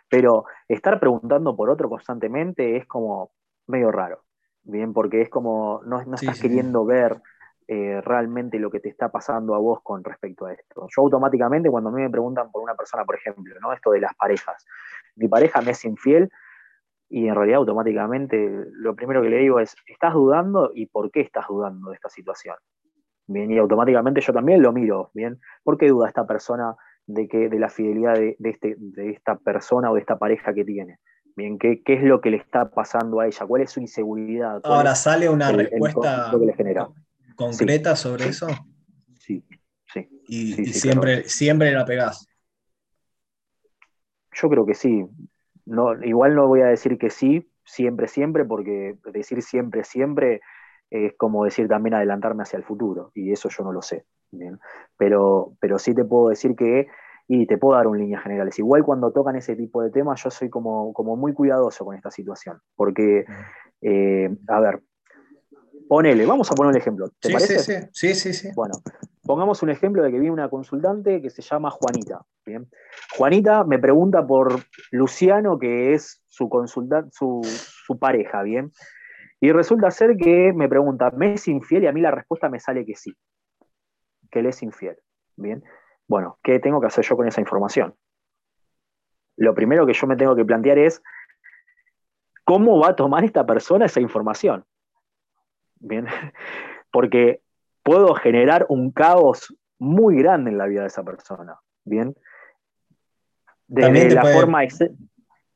[0.08, 3.32] Pero estar preguntando por otro constantemente es como
[3.66, 4.22] medio raro.
[4.62, 7.20] Bien, porque es como no, estás queriendo ver
[7.66, 10.86] eh, realmente lo que te está pasando a vos con respecto a esto.
[10.94, 13.72] Yo automáticamente, cuando a mí me preguntan por una persona, por ejemplo, ¿no?
[13.72, 14.64] esto de las parejas,
[15.16, 16.30] mi pareja me es infiel,
[17.08, 21.20] y en realidad automáticamente lo primero que le digo es, ¿estás dudando y por qué
[21.20, 22.56] estás dudando de esta situación?
[23.26, 25.40] Bien, y automáticamente yo también lo miro, ¿bien?
[25.62, 26.74] ¿Por qué duda esta persona
[27.06, 30.64] de, que, de la fidelidad de, este, de esta persona o de esta pareja que
[30.64, 30.98] tiene?
[31.36, 33.46] Bien, ¿qué, ¿qué, es lo que le está pasando a ella?
[33.46, 34.60] ¿Cuál es su inseguridad?
[34.64, 36.30] Ahora sale una respuesta
[37.36, 38.48] concreta sobre eso.
[39.18, 39.42] Sí,
[39.86, 40.08] sí.
[40.26, 42.26] Y, siempre, siempre la pegás.
[44.32, 45.06] Yo creo que sí.
[45.64, 50.40] No, igual no voy a decir que sí, siempre, siempre, porque decir siempre, siempre
[50.92, 54.04] es como decir también adelantarme hacia el futuro, y eso yo no lo sé.
[54.30, 54.60] ¿bien?
[54.96, 56.88] Pero, pero sí te puedo decir que,
[57.26, 60.30] y te puedo dar un líneas generales, igual cuando tocan ese tipo de temas, yo
[60.30, 63.24] soy como, como muy cuidadoso con esta situación, porque,
[63.80, 64.82] eh, a ver,
[65.88, 67.08] ponele, vamos a poner un ejemplo.
[67.20, 67.58] ¿te sí, parece?
[67.58, 68.48] Sí, sí, sí, sí.
[68.54, 68.74] Bueno,
[69.22, 72.20] pongamos un ejemplo de que viene una consultante que se llama Juanita.
[72.44, 72.68] ¿bien?
[73.16, 78.72] Juanita me pregunta por Luciano, que es su, su, su pareja, ¿bien?
[79.42, 81.82] Y resulta ser que me pregunta, ¿me es infiel?
[81.82, 83.12] Y a mí la respuesta me sale que sí,
[84.30, 84.96] que él es infiel.
[85.34, 85.64] Bien,
[86.06, 87.92] bueno, ¿qué tengo que hacer yo con esa información?
[89.36, 91.02] Lo primero que yo me tengo que plantear es,
[92.44, 94.64] ¿cómo va a tomar esta persona esa información?
[95.80, 96.06] Bien,
[96.92, 97.42] porque
[97.82, 101.58] puedo generar un caos muy grande en la vida de esa persona.
[101.82, 102.14] Bien,
[103.66, 104.60] desde la forma.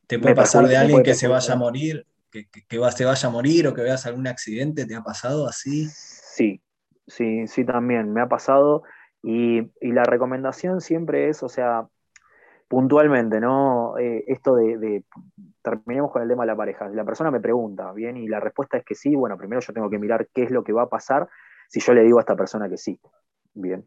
[0.09, 2.05] Te puede pasar de alguien que se vaya a morir
[2.44, 4.87] que, que, te vaya a morir o que veas algún accidente?
[4.87, 5.87] ¿Te ha pasado así?
[5.88, 6.61] Sí,
[7.07, 8.83] sí, sí también, me ha pasado.
[9.22, 11.88] Y, la recomendación siempre es, o sea,
[12.68, 13.99] puntualmente, ¿no?
[13.99, 15.05] Eh, esto de,
[15.62, 16.88] terminemos con el tema de la pareja.
[16.88, 18.16] La persona me pregunta, ¿bien?
[18.16, 19.14] Y la respuesta es que sí.
[19.14, 21.29] Bueno, primero yo tengo que mirar qué es lo que va a pasar
[21.68, 23.01] si yo le digo a esta persona que sí.
[23.55, 23.87] Bien.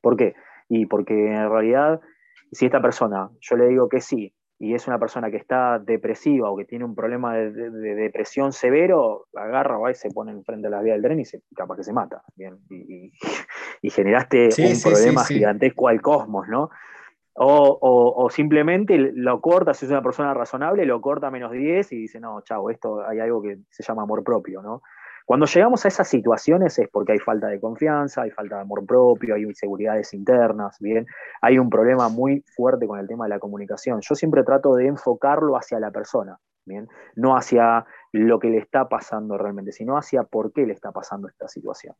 [0.00, 0.34] ¿Por qué?
[0.68, 2.00] Y porque en realidad,
[2.52, 6.50] si esta persona, yo le digo que sí, y es una persona que está depresiva
[6.50, 10.70] o que tiene un problema de, depresión severo, agarra va y se pone enfrente de
[10.70, 12.22] la vía del tren y se, capaz que se mata.
[12.68, 13.10] Y,
[13.88, 16.68] generaste un problema gigantesco al cosmos, ¿no?
[17.32, 21.96] O, simplemente lo corta, si es una persona razonable, lo corta a menos 10 y
[21.96, 24.82] dice, no, chao, esto hay algo que se llama amor propio, ¿no?
[25.30, 28.84] Cuando llegamos a esas situaciones es porque hay falta de confianza, hay falta de amor
[28.84, 31.06] propio, hay inseguridades internas, ¿bien?
[31.40, 34.00] Hay un problema muy fuerte con el tema de la comunicación.
[34.00, 36.88] Yo siempre trato de enfocarlo hacia la persona, ¿bien?
[37.14, 41.28] No hacia lo que le está pasando realmente, sino hacia por qué le está pasando
[41.28, 41.94] esta situación.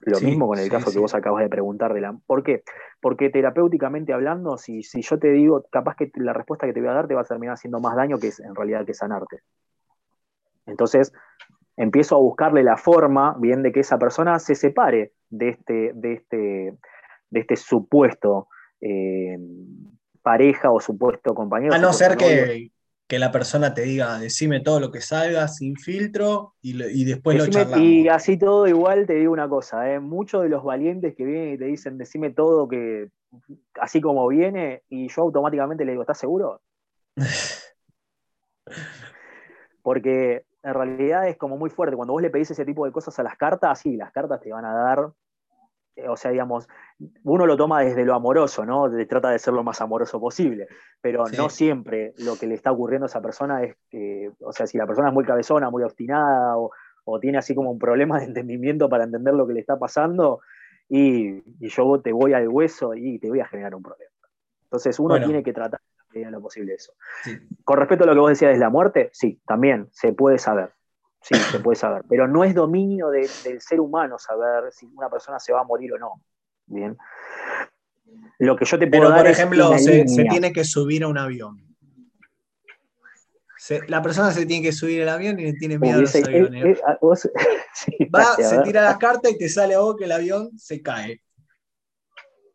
[0.00, 2.18] Lo mismo con el caso que vos acabas de preguntar de la.
[2.26, 2.64] ¿Por qué?
[3.00, 6.88] Porque terapéuticamente hablando, si, si yo te digo, capaz que la respuesta que te voy
[6.88, 9.42] a dar te va a terminar haciendo más daño que en realidad que sanarte.
[10.66, 11.12] Entonces,
[11.76, 16.12] empiezo a buscarle la forma, bien, de que esa persona se separe de este, de
[16.14, 16.76] este,
[17.30, 18.48] de este supuesto
[18.80, 19.38] eh,
[20.22, 21.74] pareja o supuesto compañero.
[21.74, 22.70] A no ser que,
[23.18, 27.84] la persona te diga, decime todo lo que salga sin filtro y, después lo charlamos.
[27.84, 30.00] Y así todo igual te digo una cosa, ¿eh?
[30.00, 33.10] muchos de los valientes que vienen y te dicen, decime todo que
[33.80, 36.62] así como viene, y yo automáticamente le digo, ¿estás seguro?
[39.82, 41.96] Porque en realidad es como muy fuerte.
[41.96, 44.52] Cuando vos le pedís ese tipo de cosas a las cartas, sí, las cartas te
[44.52, 45.12] van a dar,
[45.96, 46.68] eh, o sea, digamos,
[47.24, 48.88] uno lo toma desde lo amoroso, ¿no?
[49.08, 50.68] trata de ser lo más amoroso posible,
[51.00, 54.66] pero no siempre lo que le está ocurriendo a esa persona es que, o sea,
[54.66, 56.70] si la persona es muy cabezona, muy obstinada o,
[57.20, 60.40] tiene así como un problema de entendimiento para entender lo que le está pasando,
[60.88, 64.12] y, yo te voy al hueso y te voy a generar un problema.
[64.64, 65.80] Entonces uno tiene que tratar
[66.20, 66.92] de lo posible eso.
[67.64, 70.72] Con respecto a lo que vos decías de la muerte, sí, también se puede saber.
[71.20, 72.02] Sí, se puede saber.
[72.08, 75.92] Pero no es dominio del ser humano saber si una persona se va a morir
[75.94, 76.20] o no.
[76.66, 76.96] Bien.
[78.38, 81.58] Lo que yo te puedo Pero, por ejemplo, se, tiene que subir a un avión.
[83.86, 86.80] la persona se tiene que subir al avión y tiene miedo a los aviones.
[88.14, 91.22] Va, se tira las cartas y te sale a vos que el avión se cae.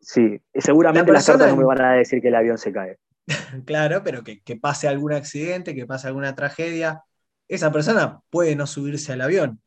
[0.00, 2.98] Sí, seguramente las cartas no me van a decir que el avión se cae.
[3.66, 7.02] claro, pero que, que, pase algún accidente, que pase alguna tragedia,
[7.46, 9.60] esa persona puede no subirse al avión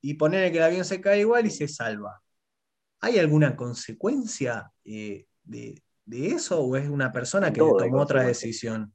[0.00, 2.22] y ponerle que el avión se cae igual y se salva.
[3.00, 8.92] ¿Hay alguna consecuencia eh, de, eso o es una persona que tomó otra decisión?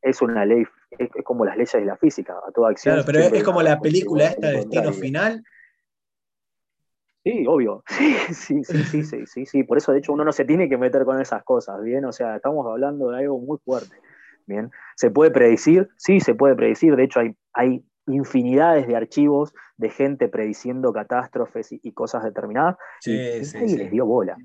[0.00, 0.64] Es una ley,
[0.98, 2.94] es, como las leyes de la física, a toda acción.
[2.94, 5.44] Claro, pero es, como la película esta, Destino Final.
[7.24, 7.82] Sí, obvio.
[8.34, 10.76] Sí, sí, sí, sí, sí, sí, Por eso, de hecho, uno no se tiene que
[10.76, 12.04] meter con esas cosas, ¿bien?
[12.04, 13.96] O sea, estamos hablando de algo muy fuerte,
[14.46, 14.70] ¿bien?
[14.96, 15.88] ¿Se puede predecir?
[15.96, 16.94] Sí, se puede predecir.
[16.96, 22.76] De hecho, hay, hay infinidades de archivos de gente prediciendo catástrofes y, cosas determinadas.
[23.00, 24.36] Sí, y, sí, les dio bola.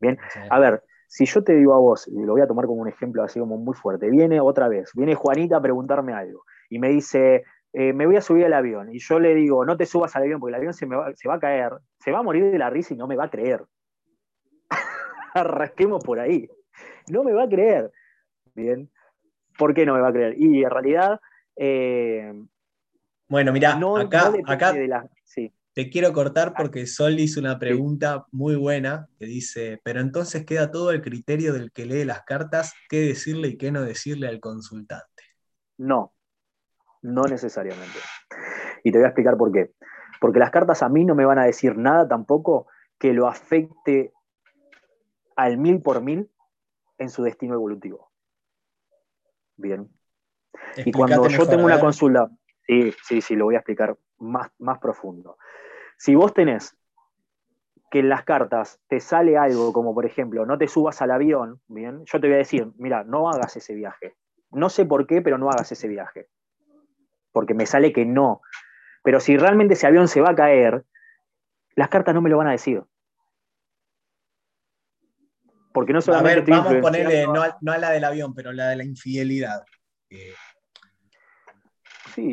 [0.00, 0.18] Bien,
[0.48, 2.88] a ver, si yo te digo a vos, y lo voy a tomar como un
[2.88, 6.88] ejemplo así como muy fuerte, viene otra vez, viene Juanita a preguntarme algo y me
[6.88, 10.14] dice, eh, me voy a subir al avión, y yo le digo, no te subas
[10.16, 12.22] al avión porque el avión se, me va, se va a caer, se va a
[12.22, 13.64] morir de la risa y no me va a creer.
[15.34, 16.48] Arrasquemos por ahí.
[17.08, 17.90] No me va a creer.
[18.54, 18.90] Bien.
[19.56, 20.34] ¿Por qué no me va a creer?
[20.36, 21.20] Y en realidad...
[21.56, 22.32] Eh,
[23.28, 24.74] bueno, mira, acá, acá
[25.72, 30.70] te quiero cortar porque Sol hizo una pregunta muy buena que dice, pero entonces queda
[30.70, 34.40] todo el criterio del que lee las cartas, qué decirle y qué no decirle al
[34.40, 35.22] consultante.
[35.78, 36.12] No,
[37.02, 37.98] no necesariamente.
[38.84, 39.72] Y te voy a explicar por qué.
[40.20, 42.66] Porque las cartas a mí no me van a decir nada tampoco
[42.98, 44.12] que lo afecte
[45.36, 46.30] al mil por mil
[46.98, 48.10] en su destino evolutivo.
[49.56, 49.88] Bien.
[50.76, 52.30] y cuando yo tengo una consulta,
[52.70, 55.36] Sí, sí, sí, lo voy a explicar más, más profundo.
[55.98, 56.78] Si vos tenés
[57.90, 61.60] que en las cartas te sale algo como, por ejemplo, no te subas al avión,
[61.66, 64.14] bien, yo te voy a decir, mira, no hagas ese viaje.
[64.52, 66.28] No sé por qué, pero no hagas ese viaje.
[67.32, 68.40] Porque me sale que no.
[69.02, 70.84] Pero si realmente ese avión se va a caer,
[71.74, 72.82] las cartas no me lo van a decir.
[75.72, 76.52] Porque no solamente.
[76.52, 79.62] A ver, vamos a ponerle, no a, la del avión, pero la de la infidelidad.
[80.10, 80.34] Eh,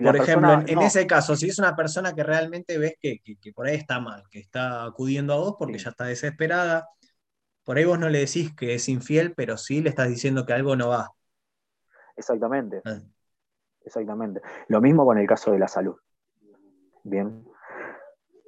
[0.04, 3.22] por ejemplo, en, ese caso, si es una persona que realmente ves que,
[3.54, 6.90] por ahí está mal, que está acudiendo a vos porque ya está desesperada,
[7.64, 10.54] por ahí vos no le decís que es infiel, pero sí le estás diciendo que
[10.54, 11.12] algo no va.
[12.16, 12.82] Exactamente.
[12.86, 13.00] Ah.
[13.88, 14.42] Exactamente.
[14.68, 15.96] Lo mismo con el caso de la salud.
[17.04, 17.44] Bien.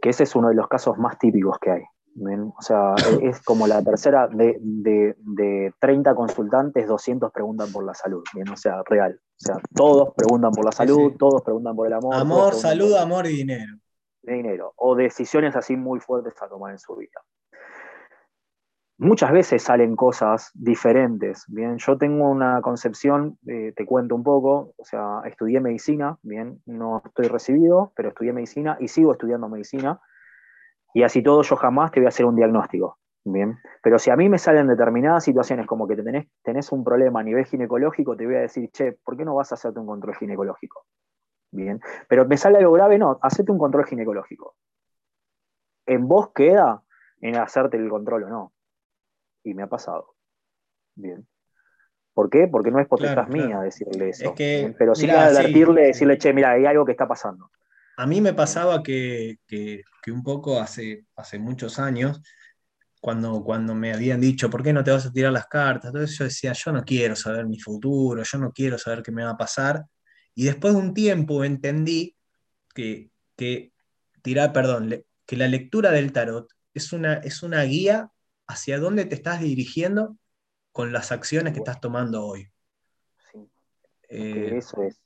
[0.01, 1.83] Que ese es uno de los casos más típicos que hay.
[2.57, 7.93] O sea, e-, es como la tercera de, de, 30 consultantes, 200 preguntan por la
[7.93, 8.49] salud, ¿bien?
[8.49, 9.19] O sea, real.
[9.21, 12.15] O sea, todos preguntan por la salud, todos preguntan por el amor.
[12.15, 13.77] Amor, salud, amor y dinero.
[14.21, 14.73] dinero.
[14.75, 17.21] O decisiones así muy fuertes a tomar en su vida.
[19.01, 21.77] Muchas veces salen cosas diferentes, ¿bien?
[21.77, 26.61] Yo tengo una concepción, eh, te cuento un poco, o sea, estudié medicina, ¿bien?
[26.65, 30.01] No estoy recibido, pero estudié medicina y sigo estudiando medicina
[30.93, 32.97] y así todo yo jamás te voy a hacer un diagnóstico.
[33.23, 37.21] Bien, pero si a mí me salen determinadas situaciones como que tenés, tenés un problema
[37.21, 39.85] a nivel ginecológico, te voy a decir, che, ¿por qué no vas a hacerte un
[39.85, 40.85] control ginecológico?
[41.51, 41.79] Bien,
[42.09, 44.55] pero me sale algo grave, no, hacete un control ginecológico.
[45.85, 46.83] En vos queda
[47.21, 48.53] en hacerte el control o no.
[49.49, 50.15] Y me ha pasado.
[50.95, 51.27] Bien.
[52.13, 52.47] ¿Por qué?
[52.47, 54.35] Porque no es potestad mía decirle eso.
[54.77, 57.49] pero sí advertirle, decirle, che, mira, hay algo que está pasando.
[57.97, 59.37] A mí me pasaba que,
[60.07, 62.21] un poco hace, hace muchos años,
[63.01, 65.89] cuando, cuando me habían dicho, ¿por qué no te vas a tirar las cartas?
[65.89, 69.23] Entonces yo decía, yo no quiero saber mi futuro, yo no quiero saber qué me
[69.23, 69.85] va a pasar.
[70.35, 72.15] Y después de un tiempo entendí
[72.75, 73.71] que, que
[74.21, 78.11] tirar, perdón, que la lectura del tarot es una, es una guía
[78.49, 80.17] hacia dónde te estás dirigiendo
[80.71, 82.49] con las acciones que estás tomando hoy.
[83.31, 83.47] Sí.
[84.09, 84.99] Eh, eso es.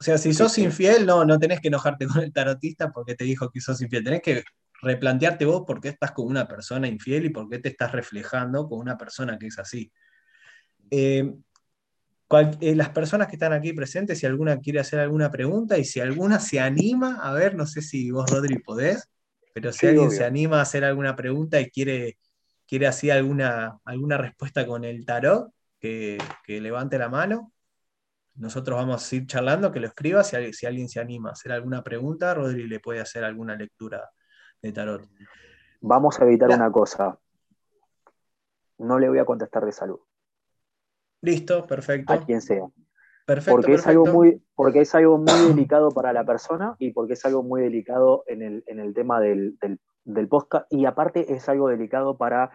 [0.00, 3.24] O sea, si sos infiel, no, no tenés que enojarte con el tarotista porque te
[3.24, 4.02] dijo que sos infiel.
[4.02, 4.42] Tenés que
[4.80, 8.66] replantearte vos por qué estás con una persona infiel y por qué te estás reflejando
[8.66, 9.92] con una persona que es así.
[10.90, 11.32] Eh,
[12.60, 16.00] eh, las personas que están aquí presentes, si alguna quiere hacer alguna pregunta y si
[16.00, 19.06] alguna se anima, a ver, no sé si vos, Rodri, podés,
[19.52, 22.18] pero si alguien se anima a hacer alguna pregunta y quiere,
[22.66, 27.52] quiere así alguna, alguna respuesta con el tarot, que, que levante la mano.
[28.34, 30.24] Nosotros vamos a ir charlando, que lo escriba.
[30.24, 34.10] Si, si alguien se anima a hacer alguna pregunta, Rodri le puede hacer alguna lectura
[34.62, 35.06] de tarot.
[35.80, 37.18] Vamos a evitar una cosa.
[38.78, 40.00] No le voy a contestar de salud.
[41.20, 42.12] Listo, perfecto.
[42.12, 42.66] A quien sea.
[43.34, 47.14] Perfecto, porque, Es algo muy, porque es algo muy delicado para la persona y porque
[47.14, 50.66] es algo muy delicado en el, en el tema del, del, del podcast.
[50.70, 52.50] Y aparte es algo delicado para,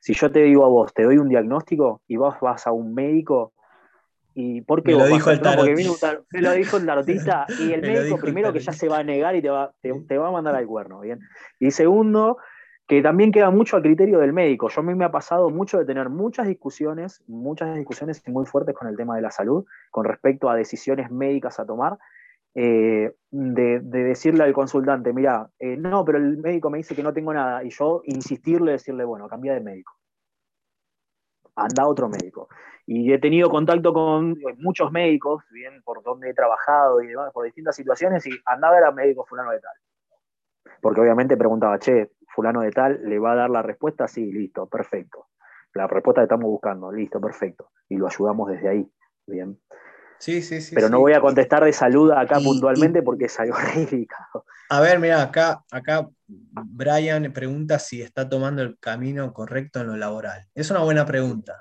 [0.00, 2.94] si yo te digo a vos, te doy un diagnóstico y vos vas a un
[2.94, 3.52] médico
[4.34, 6.24] y ¿por qué Me lo vos vas dijo el no, porque tarot.
[6.32, 8.98] me lo dijo el tarotista y el Me médico el primero que ya se va
[8.98, 11.20] a negar y te va, te, te va a mandar al cuerno, ¿bien?
[11.58, 12.38] Y segundo,
[12.86, 14.68] que también queda mucho a criterio del médico.
[14.68, 18.74] Yo a mí me ha pasado mucho de tener muchas discusiones, muchas discusiones muy fuertes
[18.74, 21.98] con el tema de la salud, con respecto a decisiones médicas a tomar,
[22.54, 27.02] eh, de, de decirle al consultante, mira, eh, no, pero el médico me dice que
[27.02, 29.92] no tengo nada, y yo insistirle, decirle, bueno, cambia de médico.
[31.54, 32.48] Anda otro médico.
[32.86, 37.44] Y he tenido contacto con muchos médicos, bien por donde he trabajado y demás, por
[37.44, 39.72] distintas situaciones, y andaba a ver a médico fulano de tal.
[40.80, 44.08] Porque obviamente preguntaba, che, fulano de tal, ¿le va a dar la respuesta?
[44.08, 45.28] Sí, listo, perfecto.
[45.74, 47.70] La respuesta que estamos buscando, listo, perfecto.
[47.88, 48.90] Y lo ayudamos desde ahí,
[49.26, 49.58] bien.
[50.18, 50.74] Sí, sí, sí.
[50.74, 51.00] Pero no sí.
[51.00, 54.44] voy a contestar de salud acá Y- puntualmente porque es algo delicado.
[54.70, 59.96] A ver, mira, acá, acá Brian pregunta si está tomando el camino correcto en lo
[59.96, 60.48] laboral.
[60.54, 61.60] Es una buena pregunta.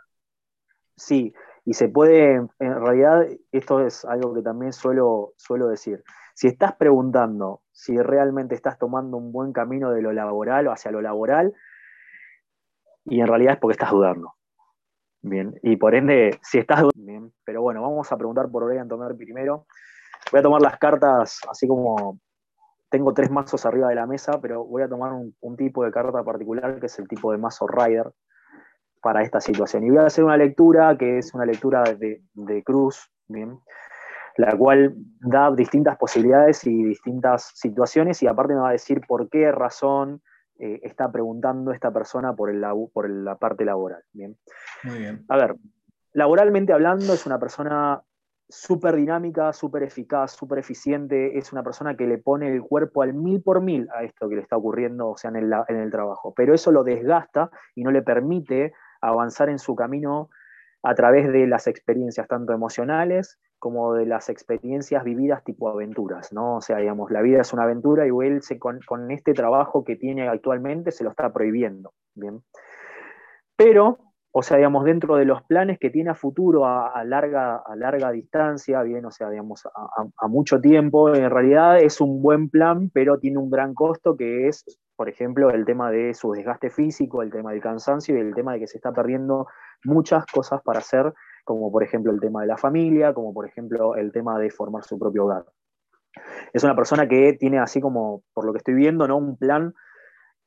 [0.95, 1.33] Sí,
[1.65, 6.03] y se puede, en realidad, esto es algo que también suelo, suelo decir.
[6.33, 10.91] Si estás preguntando si realmente estás tomando un buen camino de lo laboral o hacia
[10.91, 11.53] lo laboral,
[13.05, 14.33] y en realidad es porque estás dudando.
[15.23, 18.87] Bien, y por ende, si estás dudando, bien, pero bueno, vamos a preguntar por Brian
[18.87, 19.65] Tomer primero.
[20.31, 22.19] Voy a tomar las cartas así como
[22.89, 25.91] tengo tres mazos arriba de la mesa, pero voy a tomar un, un tipo de
[25.91, 28.11] carta particular que es el tipo de mazo Rider
[29.01, 29.83] para esta situación.
[29.83, 33.59] Y voy a hacer una lectura que es una lectura de, de cruz, bien,
[34.37, 39.29] la cual da distintas posibilidades y distintas situaciones y aparte me va a decir por
[39.29, 40.21] qué razón
[40.59, 44.03] eh, está preguntando esta persona por, el, labu- por la parte laboral.
[44.13, 44.37] Bien.
[44.83, 45.25] Muy bien.
[45.27, 45.55] A ver,
[46.13, 48.01] laboralmente hablando, es una persona
[48.47, 53.13] súper dinámica, súper eficaz, súper eficiente, es una persona que le pone el cuerpo al
[53.13, 55.89] mil por mil a esto que le está ocurriendo, o sea, en el, en el
[55.89, 56.33] trabajo.
[56.35, 60.29] Pero eso lo desgasta y no le permite avanzar en su camino
[60.83, 66.57] a través de las experiencias tanto emocionales como de las experiencias vividas tipo aventuras, ¿no?
[66.57, 68.81] O sea, digamos, la vida es una aventura y él se, con,
[69.11, 72.41] este trabajo que tiene actualmente se lo está prohibiendo, ¿bien?
[73.55, 73.99] Pero,
[74.31, 78.11] o sea, digamos, dentro de los planes que tiene a futuro a, larga, a larga
[78.11, 82.49] distancia, bien, o sea, digamos, a, a- a mucho tiempo, en realidad es un buen
[82.49, 86.71] plan, pero tiene un gran costo que es, por ejemplo, el tema de su desgaste
[86.71, 89.47] físico, el tema del cansancio y el tema de que se está perdiendo
[89.83, 91.13] muchas cosas para hacer,
[91.43, 94.83] como por ejemplo el tema de la familia, como por ejemplo el tema de formar
[94.83, 95.45] su propio hogar.
[96.53, 99.17] Es una persona que tiene así como, por lo que estoy viendo, ¿no?
[99.17, 99.73] un plan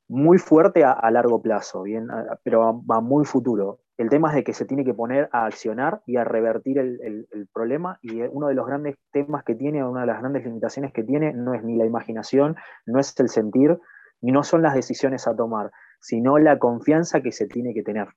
[0.08, 2.08] muy fuerte a, largo plazo, bien,
[2.42, 3.80] pero a, a muy futuro.
[3.96, 7.00] El tema es de que se tiene que poner a accionar y a revertir el,
[7.00, 10.92] el- problema y uno de los grandes temas que tiene, una de las grandes limitaciones
[10.92, 13.78] que tiene, no es ni la imaginación, no es el sentir,
[14.20, 15.70] ni no son las decisiones a tomar,
[16.00, 18.08] sino la confianza que se tiene que tener.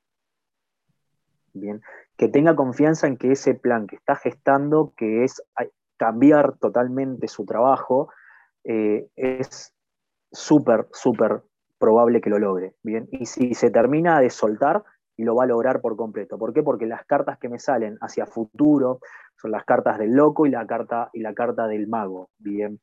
[2.18, 7.28] Que tenga confianza en que ese plan que está gestando, que es ay, cambiar totalmente
[7.28, 8.10] su trabajo,
[8.64, 9.74] eh, es
[10.32, 11.42] súper, súper
[11.80, 12.76] probable que lo logre.
[12.84, 14.84] Bien, y si se termina de soltar,
[15.18, 16.38] lo va a lograr por completo.
[16.38, 16.64] ¿Por qué?
[16.64, 19.00] Porque las cartas que me salen hacia futuro
[19.36, 22.30] son las cartas del loco y la carta, y la carta del mago.
[22.38, 22.80] Bien.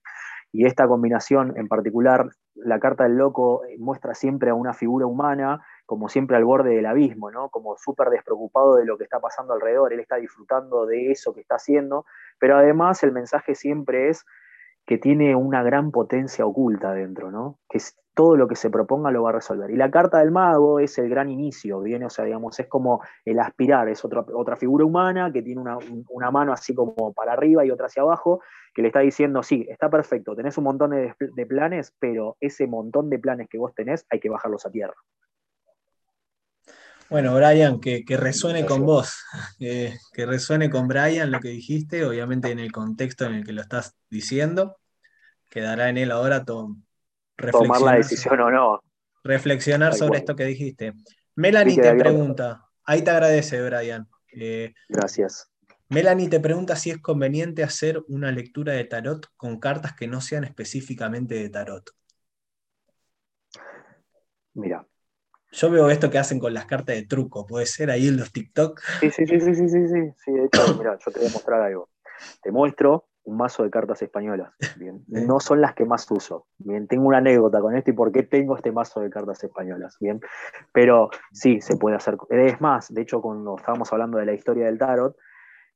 [0.52, 5.06] Y esta combinación en particular, la carta del loco eh, muestra siempre a una figura
[5.06, 7.50] humana, como siempre al borde del abismo, ¿no?
[7.50, 9.92] Como súper despreocupado de lo que está pasando alrededor.
[9.92, 12.06] Él está disfrutando de eso que está haciendo,
[12.38, 14.24] pero además el mensaje siempre es
[14.86, 17.58] que tiene una gran potencia oculta dentro, ¿no?
[17.68, 17.80] Que
[18.14, 19.70] todo lo que se proponga lo va a resolver.
[19.70, 23.02] Y la carta del mago es el gran inicio, viene, o sea, digamos, es como
[23.24, 25.78] el aspirar, es otra, otra figura humana que tiene una,
[26.08, 28.40] una mano así como para arriba y otra hacia abajo,
[28.74, 32.66] que le está diciendo, sí, está perfecto, tenés un montón de, de planes, pero ese
[32.66, 34.94] montón de planes que vos tenés hay que bajarlos a tierra.
[37.10, 39.22] Bueno, Brian, que, que resuene con vos,
[39.60, 43.52] eh, que resuene con Brian lo que dijiste, obviamente en el contexto en el que
[43.52, 44.78] lo estás diciendo,
[45.50, 46.76] quedará en él ahora to-
[47.50, 48.80] Tomar la decisión o no.
[49.24, 50.94] reflexionar sobre esto que dijiste.
[51.34, 54.08] Melanie Sí, te pregunta, ahí te agradece, Brian.
[54.32, 55.50] Eh, Gracias.
[55.88, 60.20] Melanie te pregunta si es conveniente hacer una lectura de tarot con cartas que no
[60.20, 61.90] sean específicamente de tarot.
[64.54, 64.86] Mira.
[65.54, 68.32] Yo veo esto que hacen con las cartas de truco, puede ser ahí en los
[68.32, 68.80] TikTok.
[69.00, 70.12] Sí, sí, sí, sí, sí, sí, sí.
[70.24, 71.88] Sí, de hecho, mira, yo te voy a mostrar algo.
[72.42, 74.52] Te muestro un mazo de cartas españolas.
[74.76, 75.04] Bien.
[75.06, 76.48] No son las que más uso.
[76.58, 76.88] Bien.
[76.88, 79.96] Tengo una anécdota con esto y por qué tengo este mazo de cartas españolas.
[80.00, 80.20] Bien.
[80.72, 82.16] Pero sí, se puede hacer.
[82.30, 85.16] Es más, de hecho, cuando estábamos hablando de la historia del tarot,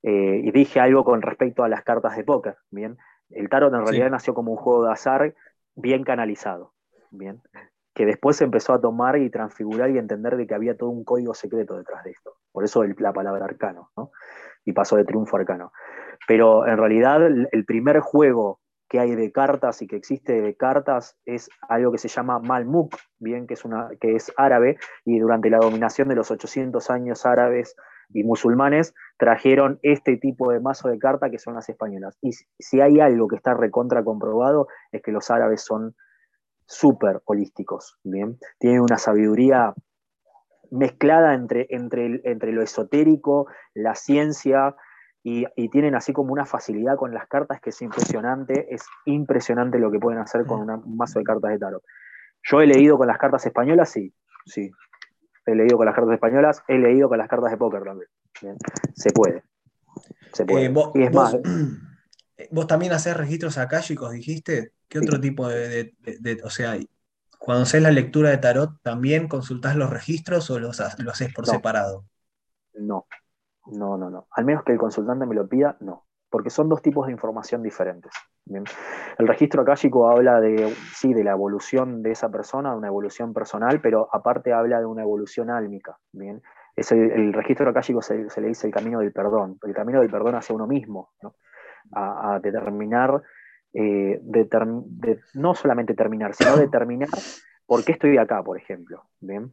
[0.03, 2.57] eh, y dije algo con respecto a las cartas de póker.
[2.71, 2.99] Bien.
[3.31, 5.35] El tarot en realidad nació como un juego de azar
[5.77, 6.75] bien canalizado.
[7.11, 7.41] Bien.
[7.99, 11.03] Que después se empezó a tomar y transfigurar y entender de que había todo un
[11.03, 12.37] código secreto detrás de esto.
[12.53, 14.13] Por eso la palabra arcano, ¿no?
[14.65, 15.73] Y pasó de triunfo arcano.
[16.29, 21.17] Pero en realidad el primer juego que hay de cartas y que existe de cartas
[21.27, 25.51] es algo que se llama Malmuk, bien, que es, una, que es árabe, y durante
[25.51, 27.77] la dominación de los 800 años árabes
[28.11, 32.17] y musulmanes trajeron este tipo de mazo de cartas que son las españolas.
[32.23, 35.95] Y si hay algo que está recontra comprobado es que los árabes son
[36.69, 39.75] súper holísticos, bien, tienen una sabiduría
[40.71, 44.77] mezclada entre, entre, entre lo esotérico, la ciencia,
[45.23, 49.91] y, tienen así como una facilidad con las cartas que es impresionante, es impresionante lo
[49.91, 51.83] que pueden hacer con un mazo de cartas de tarot.
[52.43, 54.15] Yo he leído con las cartas españolas, sí,
[54.47, 54.71] sí.
[55.45, 58.09] He leído con las cartas españolas, he leído con las cartas de póker también.
[58.95, 59.43] Se puede.
[60.33, 60.67] Se puede.
[60.67, 61.37] Eh, vos, y es más,
[62.51, 64.73] vos también haces registros akáshicos, dijiste.
[64.89, 65.95] ¿Qué otro tipo de,
[66.45, 66.79] O sea,
[67.39, 71.47] cuando haces la lectura de tarot, ¿también consultás los registros o los, lo haces por
[71.47, 72.05] separado?
[72.75, 73.07] No,
[73.67, 74.29] no, no, no.
[74.31, 76.07] Al menos que el consultante me lo pida, no.
[76.31, 78.13] Porque son dos tipos de información diferentes.
[79.19, 83.33] El registro akáshico habla de, sí, de la evolución de esa persona, de una evolución
[83.35, 85.99] personal, pero aparte habla de una evolución álmica.
[86.13, 86.43] ¿bien?
[86.77, 90.37] Es el, registro akáshico se, le dice el camino del perdón, el camino del perdón
[90.37, 91.35] hacia uno mismo, ¿no?
[91.93, 93.23] A, determinar,
[93.73, 94.21] eh,
[95.35, 97.09] no solamente terminar, sino determinar
[97.67, 99.05] por qué estoy acá, por ejemplo.
[99.21, 99.53] ¿bien?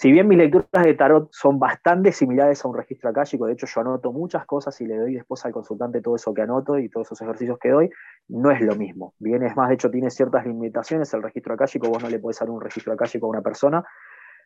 [0.00, 3.66] Si bien mis lecturas de tarot son bastante similares a un registro akáshico, de hecho
[3.66, 6.88] yo anoto muchas cosas y le doy después al consultante todo eso que anoto y
[6.88, 7.90] todos esos ejercicios que doy,
[8.28, 9.12] no es lo mismo.
[9.18, 12.38] Bien, es más, de hecho tiene ciertas limitaciones el registro akáshico, vos no le podés
[12.38, 13.84] dar un registro akáshico a una persona,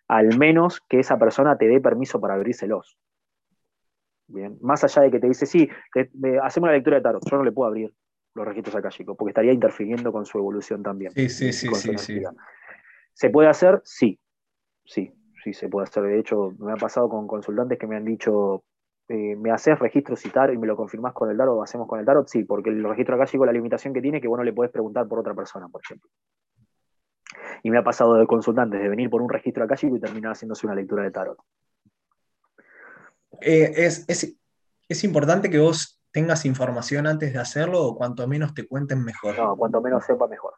[0.08, 2.98] al menos que esa persona te dé permiso para abrírselos.
[4.26, 5.68] Bien, más allá de que te dice, sí,
[6.42, 7.92] hacemos la lectura de tarot, yo no le puedo abrir
[8.34, 11.12] los registros akáshicos, porque estaría interfiriendo con su evolución también.
[11.12, 12.22] Sí, sí, sí, sí, sí.
[13.12, 13.80] ¿Se puede hacer?
[13.84, 14.18] Sí,
[14.84, 15.12] sí
[15.44, 16.02] sí se puede hacer.
[16.04, 18.64] De hecho, me ha pasado con consultantes que me han dicho,
[19.08, 22.00] eh, ¿me haces registro citar y me lo confirmás con el tarot o hacemos con
[22.00, 22.26] el tarot?
[22.28, 25.06] Sí, porque el registro llegó la limitación que tiene que vos no le podés preguntar
[25.06, 26.08] por otra persona, por ejemplo.
[27.62, 30.66] Y me ha pasado de consultantes de venir por un registro acá y terminar haciéndose
[30.66, 31.38] una lectura de tarot.
[33.40, 38.66] Eh, es, es, importante que vos tengas información antes de hacerlo o cuanto menos te
[38.66, 39.36] cuenten mejor.
[39.36, 40.54] No, cuanto menos sepa mejor.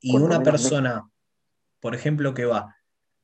[0.00, 1.08] Y una persona,
[1.80, 2.74] por ejemplo, que va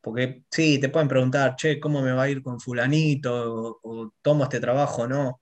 [0.05, 3.81] porque sí, te pueden preguntar, che, ¿cómo me va a ir con fulanito?
[3.83, 5.41] O, tomo este trabajo o no.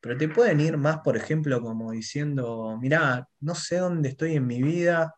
[0.00, 4.46] Pero te pueden ir más, por ejemplo, como diciendo, mirá, no sé dónde estoy en
[4.46, 5.16] mi vida,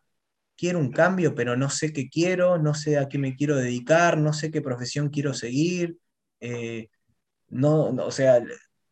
[0.57, 4.17] quiero un cambio, pero no sé qué quiero, no sé a qué me quiero dedicar,
[4.17, 5.99] no sé qué profesión quiero seguir,
[6.39, 6.89] eh,
[7.49, 8.41] no, o sea,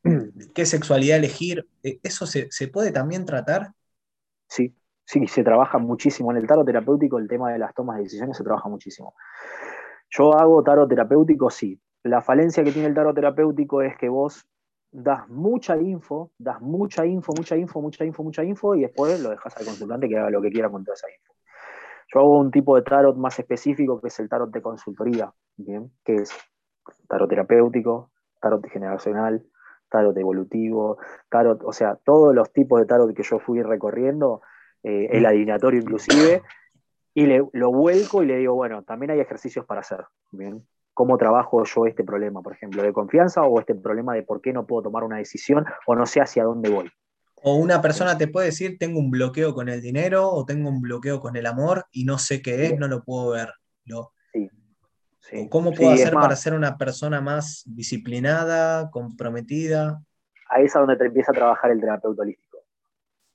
[0.54, 1.68] qué sexualidad elegir.
[1.84, 3.72] Eh, ¿Eso se, se puede también tratar?
[4.48, 4.76] Sí,
[5.06, 6.32] sí, se trabaja muchísimo.
[6.32, 9.14] En el tarot terapéutico el tema de las tomas de decisiones se trabaja muchísimo.
[10.10, 11.80] Yo hago tarot terapéutico, sí.
[12.04, 14.48] La falencia que tiene el tarot terapéutico es que vos
[14.92, 19.30] das mucha info, das mucha info, mucha info, mucha info, mucha info, y después lo
[19.30, 21.34] dejas al consultante que haga lo que quiera con toda esa info.
[22.14, 25.92] Yo hago un tipo de tarot más específico que es el tarot de consultoría, ¿bien?
[26.06, 26.32] que es
[27.08, 29.44] tarot terapéutico, tarot generacional,
[29.90, 30.98] tarot evolutivo,
[31.30, 34.42] tarot, o sea, todos los tipos de tarot que yo fui recorriendo,
[34.84, 36.44] eh, el adivinatorio inclusive,
[37.14, 40.06] y le, lo vuelco y le digo, bueno, también hay ejercicios para hacer.
[40.32, 40.64] Bien.
[40.94, 44.54] ¿Cómo trabajo yo este problema, por ejemplo, de confianza o este problema de por qué
[44.54, 46.90] no puedo tomar una decisión o no sé hacia dónde voy?
[47.36, 50.82] O una persona te puede decir, tengo un bloqueo con el dinero o tengo un
[50.82, 53.50] bloqueo con el amor y no sé qué es, no lo puedo ver.
[55.30, 55.50] Sí.
[55.50, 60.02] ¿Cómo puedo hacer para ser una persona más disciplinada, comprometida?
[60.50, 62.60] Ahí es a donde te empieza a trabajar el terapeuta holístico.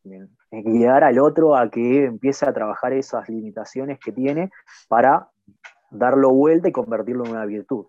[0.03, 0.31] Bien
[0.61, 4.51] guiar al otro a que empiece a trabajar esas limitaciones que tiene
[4.89, 5.29] para
[5.91, 7.87] darlo vuelta y convertirlo en una virtud.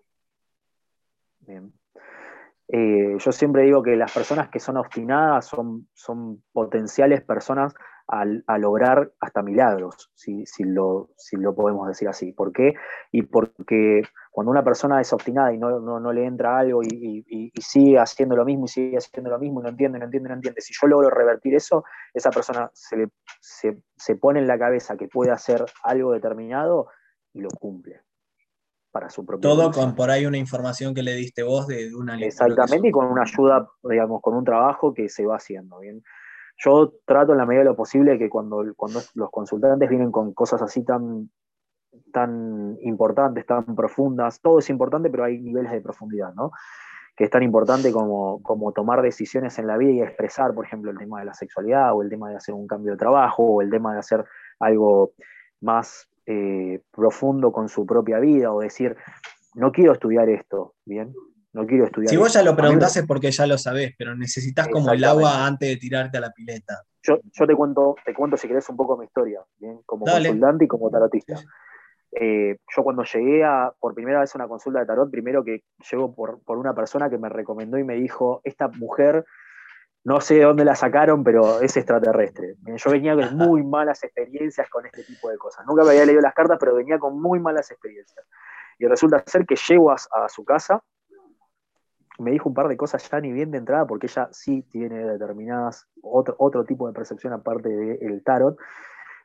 [2.68, 7.74] Eh, yo siempre digo que las personas que son obstinadas son, son potenciales personas
[8.06, 12.32] a, lograr hasta milagros, si, lo, si, lo, podemos decir así.
[12.32, 12.74] ¿Por qué?
[13.12, 17.98] Y porque cuando una persona es obstinada y no, no, le entra algo y, sigue
[17.98, 20.60] haciendo lo mismo y sigue haciendo lo mismo y no entiende, no entiende, no entiende,
[20.60, 23.08] si yo logro revertir eso, esa persona se,
[23.40, 26.88] se, pone en la cabeza que puede hacer algo determinado
[27.32, 28.02] y lo cumple.
[28.90, 32.18] para su propio Todo con por ahí una información que le diste vos de, una
[32.18, 36.02] Exactamente, y con una ayuda, digamos, con un trabajo que se va haciendo, ¿bien?
[36.56, 40.32] Yo trato en la medida de lo posible que cuando, cuando los consultantes vienen con
[40.32, 41.30] cosas así tan,
[42.12, 46.52] tan importantes, tan profundas, todo es importante, pero hay niveles de profundidad, ¿no?
[47.16, 50.90] Que es tan importante como, como tomar decisiones en la vida y expresar, por ejemplo,
[50.90, 53.62] el tema de la sexualidad, o el tema de hacer un cambio de trabajo, o
[53.62, 54.24] el tema de hacer
[54.58, 55.12] algo
[55.60, 58.96] más eh, profundo con su propia vida o decir,
[59.54, 61.14] no quiero estudiar esto, ¿bien?
[61.54, 62.10] No quiero estudiar.
[62.10, 65.46] Si vos ya lo preguntás es porque ya lo sabés, pero necesitas como el agua
[65.46, 66.82] antes de tirarte a la pileta.
[67.02, 69.80] Yo, yo te cuento, te cuento si querés un poco mi historia, ¿bien?
[69.86, 71.36] Como consultante y como tarotista.
[72.10, 75.62] Eh, yo cuando llegué a, por primera vez a una consulta de tarot, primero que
[75.90, 79.24] llego por, por una persona que me recomendó y me dijo, esta mujer
[80.04, 82.56] no sé de dónde la sacaron, pero es extraterrestre.
[82.76, 85.64] Yo venía con muy malas experiencias con este tipo de cosas.
[85.66, 88.24] Nunca me había leído las cartas, pero venía con muy malas experiencias.
[88.78, 90.82] Y resulta ser que llego a, su casa,
[92.18, 95.04] me dijo un par de cosas ya ni bien de entrada, porque ella sí tiene
[95.04, 98.56] determinadas, otro, otro tipo de percepción aparte del tarot.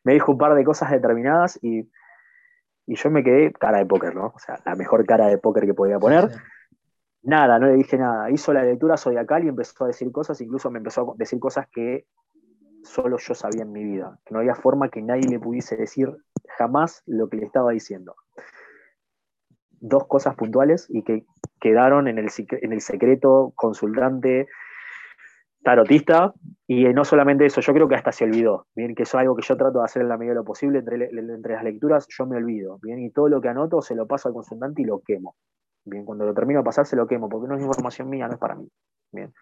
[0.03, 1.89] Me dijo un par de cosas determinadas y,
[2.87, 4.33] y yo me quedé cara de póker, ¿no?
[4.35, 6.29] O sea, la mejor cara de póker que podía poner.
[7.21, 8.31] Nada, no le dije nada.
[8.31, 11.67] Hizo la lectura zodiacal y empezó a decir cosas, incluso me empezó a decir cosas
[11.67, 12.07] que
[12.83, 16.15] solo yo sabía en mi vida, que no había forma que nadie le pudiese decir
[16.57, 18.15] jamás lo que le estaba diciendo.
[19.81, 21.25] Dos cosas puntuales y que
[21.59, 22.29] quedaron en el,
[22.61, 24.47] en el secreto consultante
[25.63, 26.33] tarotista,
[26.67, 29.35] y no solamente eso, yo creo que hasta se olvidó, bien, que eso es algo
[29.35, 32.07] que yo trato de hacer en la medida de lo posible, entre, entre las lecturas
[32.09, 34.85] yo me olvido, bien, y todo lo que anoto se lo paso al consultante y
[34.85, 35.35] lo quemo.
[35.85, 38.33] Bien, cuando lo termino de pasar se lo quemo, porque no es información mía, no
[38.33, 38.69] es para mí.
[39.11, 39.33] Bien.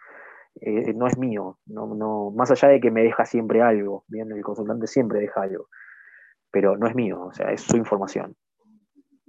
[0.61, 4.31] Eh, no es mío, no, no, más allá de que me deja siempre algo, bien,
[4.31, 5.67] el consultante siempre deja algo,
[6.51, 8.35] pero no es mío, o sea, es su información.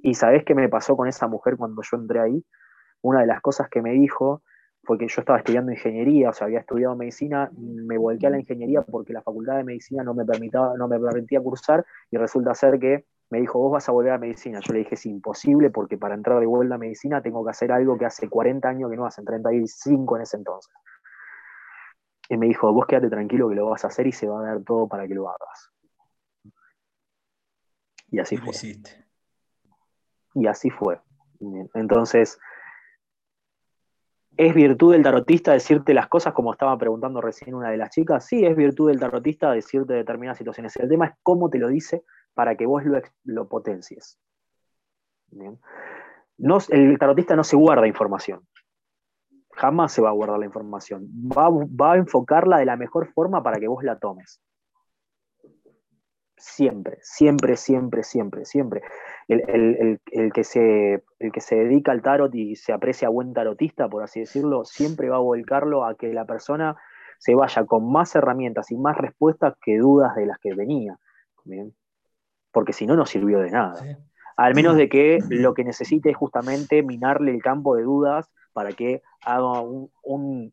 [0.03, 2.45] Y sabés qué me pasó con esa mujer cuando yo entré ahí?
[3.03, 4.43] Una de las cosas que me dijo
[4.85, 8.39] fue que yo estaba estudiando ingeniería, o sea, había estudiado medicina, me volqué a la
[8.39, 12.55] ingeniería porque la facultad de medicina no me, permitía, no me permitía cursar y resulta
[12.55, 14.61] ser que me dijo, vos vas a volver a medicina.
[14.61, 17.71] Yo le dije, es imposible porque para entrar de vuelta a medicina tengo que hacer
[17.73, 20.73] algo que hace 40 años que no hacen, 35 en ese entonces.
[22.31, 24.45] Y me dijo, vos quédate tranquilo que lo vas a hacer y se va a
[24.45, 25.71] dar todo para que lo hagas.
[28.11, 28.55] Y así fue.
[30.39, 31.01] Y así fue.
[31.75, 32.39] Entonces,
[34.37, 38.25] ¿es virtud del tarotista decirte las cosas como estaba preguntando recién una de las chicas?
[38.25, 40.77] Sí, es virtud del tarotista decirte determinadas situaciones.
[40.77, 42.85] El tema es cómo te lo dice para que vos
[43.25, 44.17] lo, potencies.
[46.39, 48.47] No, el tarotista no se guarda información.
[49.55, 51.09] Jamás se va a guardar la información.
[51.09, 54.41] Va, a enfocarla de la mejor forma para que vos la tomes.
[56.39, 58.83] Siempre, siempre, siempre, siempre, siempre.
[59.29, 59.99] El,
[60.33, 64.21] que se, el que se dedica al tarot y se aprecia buen tarotista, por así
[64.21, 66.77] decirlo, siempre va a volcarlo a que la persona
[67.19, 70.97] se vaya con más herramientas y más respuestas que dudas de las que venía.
[71.45, 71.75] ¿bien?
[72.53, 73.81] porque si no, no sirvió de nada.
[74.37, 78.73] Al menos de que lo que necesite es justamente minarle el campo de dudas para
[78.73, 80.53] que haga un,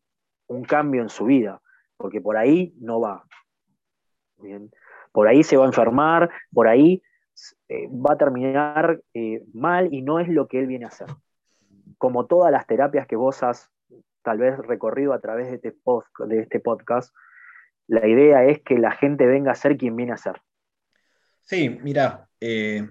[0.68, 1.60] cambio en su vida,
[1.96, 3.24] porque por ahí no va.
[5.16, 7.02] Por ahí se va a enfermar, por ahí
[7.70, 11.06] eh, va a terminar eh, mal y no es lo que él viene a hacer.
[11.96, 13.70] Como todas las terapias que vos has
[14.20, 15.74] tal vez recorrido a través de este,
[16.26, 17.14] de este podcast,
[17.86, 20.34] la idea es que la gente venga a ser quien viene a ser.
[21.40, 22.86] Sí, mira, eh,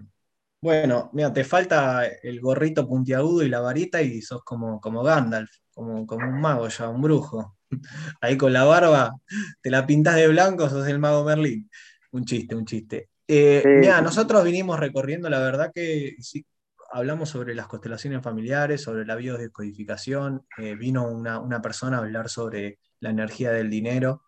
[0.60, 5.52] bueno, mira, te falta el gorrito puntiagudo y la varita y sos como, como Gandalf,
[5.76, 7.56] como, como un mago ya, un brujo.
[8.20, 9.12] Ahí con la barba,
[9.62, 11.70] te la pintas de blanco, sos el mago Merlín.
[12.16, 13.10] Un chiste, un chiste.
[13.28, 16.46] Eh, mira, nosotros vinimos recorriendo, la verdad que sí,
[16.92, 22.30] hablamos sobre las constelaciones familiares, sobre la biodescodificación, eh, vino una, una, persona a hablar
[22.30, 24.24] sobre la energía del dinero.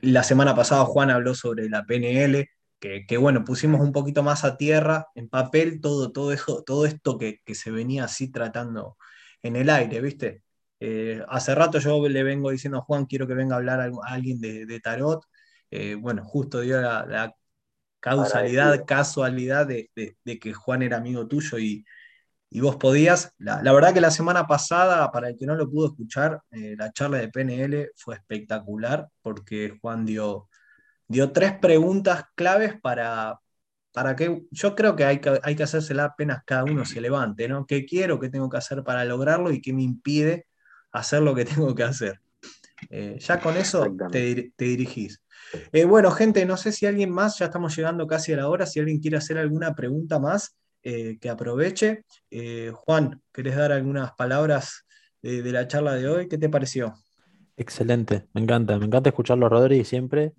[0.00, 2.48] La semana pasada Juan habló sobre la PNL,
[2.78, 7.40] que, bueno, pusimos un poquito más a tierra, en papel, todo, todo, todo esto que,
[7.52, 8.96] se venía así tratando
[9.42, 10.42] en el aire, ¿viste?
[10.80, 13.90] Eh, hace rato yo le vengo diciendo a Juan, quiero que venga a hablar a,
[14.06, 15.24] alguien de, tarot.
[15.70, 17.34] Eh, bueno, justo dio la,
[18.00, 19.90] causalidad, casualidad de,
[20.24, 21.84] que Juan era amigo tuyo y,
[22.48, 23.34] y vos podías.
[23.38, 26.92] La, verdad que la semana pasada, para el que no lo pudo escuchar, eh, la
[26.92, 30.48] charla de PNL fue espectacular porque Juan dio,
[31.06, 33.38] dio tres preguntas claves para,
[33.92, 37.48] para que yo creo que hay, que hay que hacérsela apenas cada uno se levante,
[37.48, 37.66] ¿no?
[37.66, 40.46] ¿Qué quiero, qué tengo que hacer para lograrlo y qué me impide
[40.92, 42.20] hacer lo que tengo que hacer?
[42.88, 45.20] Eh, ya con eso te, te dirigís.
[45.72, 48.66] Eh, bueno, gente, no sé si alguien más, ya estamos llegando casi a la hora,
[48.66, 52.04] si alguien quiere hacer alguna pregunta más, eh, que aproveche.
[52.30, 54.86] Eh, Juan, ¿querés dar algunas palabras
[55.20, 56.28] de, de la charla de hoy?
[56.28, 56.94] ¿Qué te pareció?
[57.56, 60.32] Excelente, me encanta, me encanta escucharlo a Rodri siempre.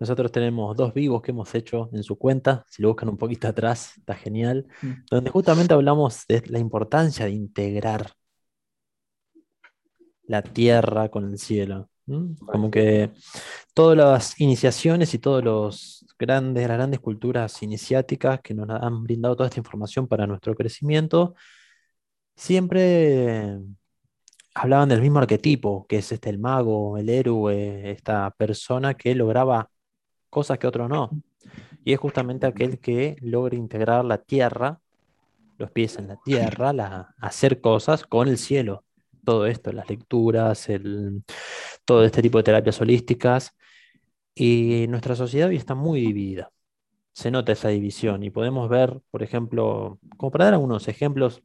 [0.00, 3.46] Nosotros tenemos dos vivos que hemos hecho en su cuenta, si lo buscan un poquito
[3.46, 4.92] atrás, está genial, Mm.
[5.08, 8.14] donde justamente hablamos de la importancia de integrar
[10.26, 11.88] la tierra con el cielo.
[12.46, 13.12] Como que
[13.74, 19.36] todas las iniciaciones y todos los grandes, las grandes culturas iniciáticas que nos han brindado
[19.36, 21.34] toda esta información para nuestro crecimiento,
[22.36, 23.58] siempre
[24.54, 29.70] hablaban del mismo arquetipo, que es este el mago, el héroe, esta persona que lograba
[30.30, 31.10] cosas que otros no.
[31.84, 34.80] Y es justamente aquel que logra integrar la tierra,
[35.58, 38.83] los pies en la tierra, la- hacer cosas con el cielo.
[39.24, 41.22] Todo esto, las lecturas, el-
[41.84, 43.52] todo este tipo de terapias holísticas.
[44.34, 46.50] Y nuestra sociedad hoy está muy dividida.
[47.14, 51.42] Se nota esa división y podemos ver, por ejemplo, como para dar algunos ejemplos,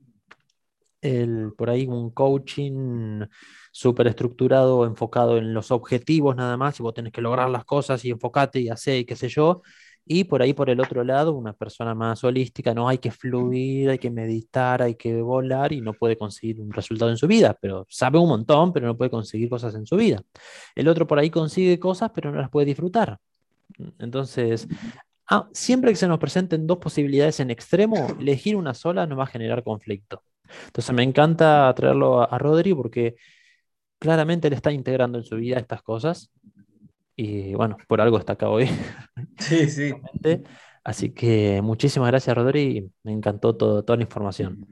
[1.01, 3.25] el, por ahí un coaching
[3.71, 8.03] súper estructurado, enfocado en los objetivos nada más, y vos tenés que lograr las cosas
[8.05, 9.61] y enfocate y hacer y qué sé yo.
[10.11, 13.91] Y por ahí por el otro lado, una persona más holística, no hay que fluir,
[13.91, 17.55] hay que meditar, hay que volar y no puede conseguir un resultado en su vida,
[17.61, 20.23] pero sabe un montón, pero no puede conseguir cosas en su vida.
[20.73, 23.19] El otro por ahí consigue cosas, pero no las puede disfrutar.
[23.99, 24.67] Entonces,
[25.29, 29.25] ah, siempre que se nos presenten dos posibilidades en extremo, elegir una sola nos va
[29.25, 30.23] a generar conflicto.
[30.65, 33.15] Entonces me encanta traerlo a, a Rodri porque
[33.99, 36.31] claramente él está integrando en su vida estas cosas
[37.21, 38.65] y bueno, por algo está acá hoy.
[39.39, 39.93] Sí, sí.
[40.83, 44.65] Así que muchísimas gracias Rodri, me encantó todo, toda la información.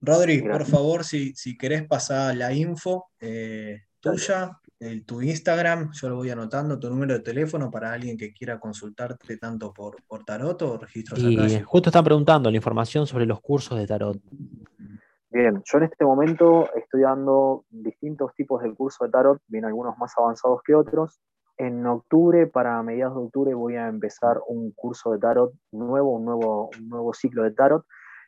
[0.00, 6.08] Rodri, por favor, si, si querés pasar la info eh, tuya, el- tu Instagram, yo
[6.08, 10.24] lo voy anotando, tu número de teléfono para alguien que quiera consultarte tanto por, por
[10.24, 11.64] tarot o registros Y acá.
[11.66, 14.18] justo están preguntando la información sobre los cursos de tarot.
[15.28, 19.96] Bien, yo en este momento estoy dando distintos tipos de cursos de tarot, bien algunos
[19.98, 21.20] más avanzados que otros.
[21.62, 26.24] En octubre, para mediados de octubre, voy a empezar un curso de tarot nuevo, un
[26.24, 27.84] nuevo, un nuevo ciclo de tarot,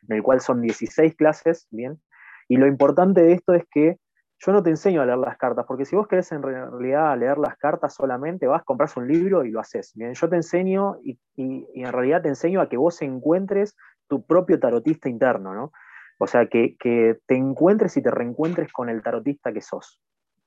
[0.07, 1.99] en el cual son 16 clases, bien.
[2.47, 3.97] Y lo importante de esto es que
[4.37, 7.37] yo no te enseño a leer las cartas, porque si vos querés en realidad leer
[7.39, 9.93] las cartas solamente, vas, compras un libro y lo haces.
[9.95, 13.75] Bien, yo te enseño y, y- en realidad te enseño a que vos encuentres
[14.07, 15.71] tu propio tarotista interno, ¿no?
[16.19, 19.99] O sea, que, que te encuentres y te reencuentres con el tarotista que sos.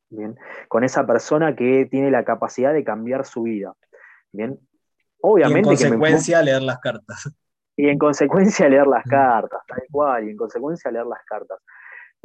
[0.08, 0.36] Bien,
[0.68, 3.74] con esa persona que tiene la capacidad de cambiar su vida.
[4.32, 4.60] Bien, Y en
[5.20, 7.32] obviamente que me- consecuencia, leer las cartas.
[7.76, 9.10] y en consecuencia leer las Mm.
[9.10, 11.58] cartas, tal cual, y en consecuencia leer las cartas.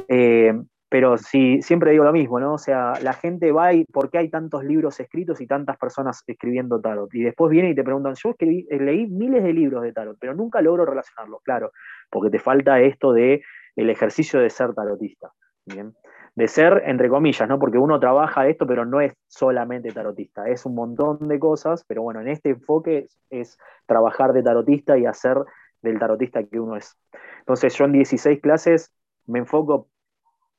[0.08, 0.54] Eh,
[0.90, 2.54] pero sí, siempre digo lo mismo, ¿no?
[2.56, 6.22] O sea, la gente va y ¿por qué hay tantos libros escritos y tantas personas
[6.28, 7.14] escribiendo tarot?
[7.16, 10.18] Y después vienen y te preguntan, yo escribí- eh, leí miles de libros de tarot,
[10.20, 11.72] pero nunca logro relacionarlos, claro,
[12.10, 13.42] porque te falta esto de
[13.78, 15.32] el ejercicio de ser tarotista,
[15.66, 15.94] ¿bien?
[16.36, 17.60] De ser, entre comillas, ¿no?
[17.60, 22.04] Porque uno trabaja esto, pero no es solamente tarotista, es un montón de cosas, pero
[22.04, 25.38] bueno, en este enfoque es, trabajar de tarotista y hacer
[25.82, 26.98] del tarotista que uno es.
[27.40, 28.94] Entonces yo en 16 clases
[29.26, 29.90] me enfoco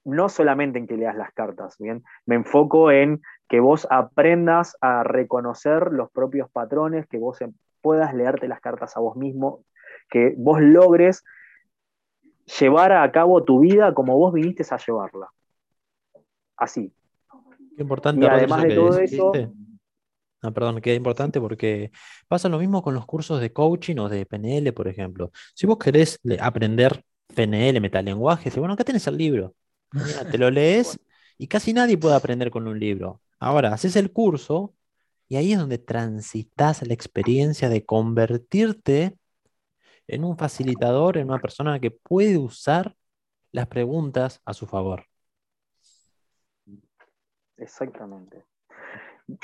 [0.05, 2.03] no solamente en que leas las cartas, ¿bien?
[2.27, 7.39] Me enfoco en que vos aprendas a reconocer los propios patrones, que vos
[7.81, 9.65] puedas leerte las cartas a vos mismo,
[10.09, 11.25] que vos logres
[12.59, 15.29] llevar a cabo tu vida como vos viniste a llevarla.
[16.63, 16.93] Así.
[17.77, 19.33] Qué importante, Y además de que todo eso,
[20.45, 21.93] Ah, perdón, queda importante porque
[22.27, 25.31] pasa lo mismo con los cursos de coaching o de PNL, por ejemplo.
[25.55, 29.55] Si vos querés aprender PNL, metalenguaje, bueno, acá tenés el libro.
[29.93, 30.99] Mira, te lo lees
[31.39, 33.21] y casi nadie puede aprender con un libro.
[33.39, 34.75] Ahora, haces el curso
[35.29, 39.17] y ahí es donde transitas la experiencia de convertirte
[40.09, 42.97] en un facilitador, en una persona que puede usar
[43.53, 45.07] las preguntas a su favor.
[47.57, 48.45] Exactamente.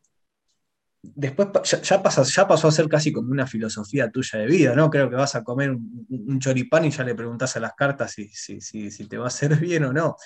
[1.02, 4.74] después ya, ya pasa- ya pasó a ser casi como una filosofía tuya de vida,
[4.74, 4.90] ¿no?
[4.90, 8.12] Creo que vas a comer un, un choripán y ya le preguntás a las cartas
[8.12, 10.16] si, si, si, si te va a hacer bien o no.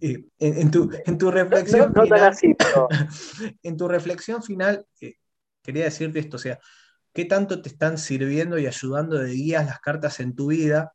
[0.00, 2.88] Eh, en, en tu, en tu reflexión no final- así, pero
[3.62, 5.14] en tu reflexión final, eh,
[5.62, 6.58] quería decirte esto, o sea,
[7.12, 10.92] ¿qué tanto te están sirviendo y ayudando de guías las cartas en tu vida?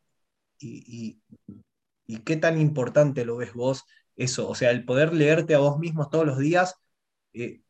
[0.58, 1.64] Y, y-
[2.08, 3.86] y qué tan importante lo ves vos
[4.16, 4.48] eso?
[4.50, 6.76] O sea, el poder leerte a vos mismo todos los días,
[7.34, 7.62] eh,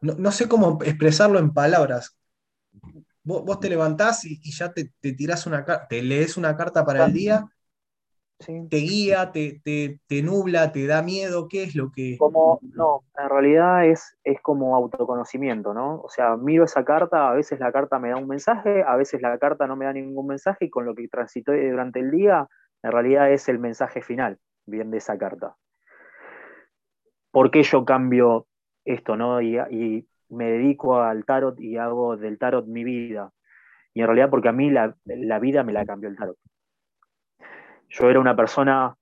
[0.00, 2.18] no, no sé cómo expresarlo en palabras.
[3.22, 6.56] Vos, vos te levantás y, y ya te, te tirás una carta, te lees una
[6.56, 7.44] carta para el día,
[8.38, 8.68] sí.
[8.70, 12.16] te guía, te, te, te nubla, te da miedo, ¿qué es lo que...
[12.18, 16.00] como, no, en realidad es, es como autoconocimiento, ¿no?
[16.02, 19.20] O sea, miro esa carta, a veces la carta me da un mensaje, a veces
[19.20, 22.46] la carta no me da ningún mensaje y con lo que transité durante el día,
[22.86, 25.56] en realidad es el mensaje final, bien, de esa carta.
[27.32, 28.46] ¿Por qué yo cambio
[28.84, 29.40] esto, no?
[29.40, 33.32] Y, y me dedico al tarot y hago del tarot mi vida.
[33.92, 36.38] Y en realidad porque a mí la, la vida me la cambió el tarot.
[37.88, 38.96] Yo era una persona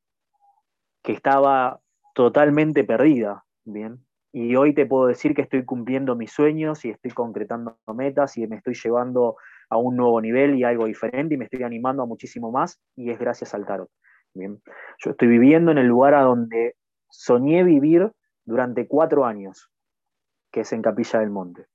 [1.03, 1.79] que estaba
[2.15, 4.03] totalmente perdida, ¿bien?
[4.33, 8.47] Y hoy te puedo decir que estoy cumpliendo mis sueños y estoy concretando metas y
[8.47, 9.37] me estoy llevando
[9.71, 13.11] a un nuevo nivel y algo diferente y me estoy animando a muchísimo más y
[13.11, 13.89] es gracias al tarot.
[14.35, 14.61] Bien.
[14.99, 16.75] Yo estoy viviendo en el lugar a donde
[17.09, 18.11] soñé vivir
[18.45, 19.71] durante cuatro años,
[20.51, 21.67] que es en Capilla del Monte.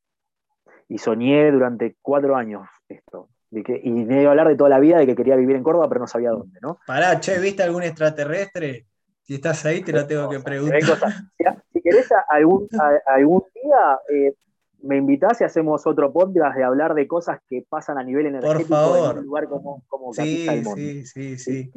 [0.88, 3.30] Y soñé durante cuatro años esto.
[3.52, 5.56] De que, y me iba a hablar de toda la vida de que quería vivir
[5.56, 6.80] en Córdoba, pero no sabía dónde, ¿no?
[6.86, 8.86] Pará, che, ¿viste algún extraterrestre?
[9.24, 10.82] Si estás ahí, te lo tengo que preguntar.
[11.72, 14.34] Si, querés algún, a- algún día, eh,
[14.84, 18.70] me invitás y hacemos otro podcast de hablar de cosas que pasan a nivel energético
[18.76, 19.12] favor.
[19.12, 21.72] en un lugar como, como Sí, sí, sí.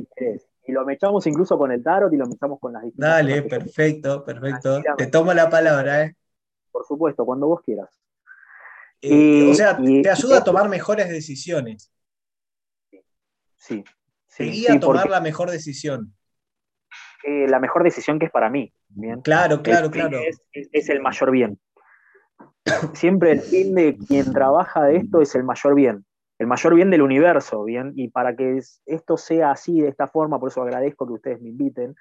[0.66, 4.24] Y lo mechamos incluso con el tarot y lo mechamos con las distintas Dale, perfecto,
[4.24, 4.80] perfecto.
[4.96, 6.16] Te tomo la palabra, ¿eh?
[6.70, 7.88] Por supuesto, cuando vos quieras.
[9.00, 9.09] Eh,
[9.46, 11.92] Y- o sea, y- te ayuda a tomar mejores decisiones.
[13.57, 13.82] Sí.
[13.82, 16.14] Te sí, guía sí, a tomar la mejor decisión.
[17.24, 18.72] eh, la mejor decisión que es para mí.
[18.88, 19.20] Bien.
[19.20, 20.18] Claro, claro, fin claro.
[20.20, 20.40] Es,
[20.72, 21.59] es el mayor bien.
[22.95, 26.05] Siempre el fin de quien trabaja de esto es el mayor bien,
[26.39, 27.93] el mayor bien del universo, bien.
[27.97, 31.41] Y para que es- esto sea así, de esta forma, por eso agradezco que ustedes
[31.41, 31.95] me inviten,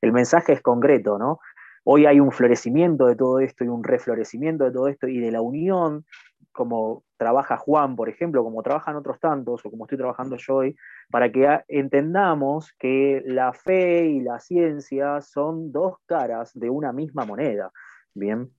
[0.00, 1.38] el mensaje es concreto, ¿no?
[1.84, 5.32] Hoy hay un florecimiento de todo esto y un reflorecimiento de todo esto y de
[5.32, 6.04] la unión,
[6.52, 10.76] como trabaja Juan, por ejemplo, como trabajan otros tantos, o como estoy trabajando yo hoy,
[11.10, 17.24] para que entendamos que la fe y la ciencia son dos caras de una misma
[17.24, 17.72] moneda.
[18.14, 18.50] Bien,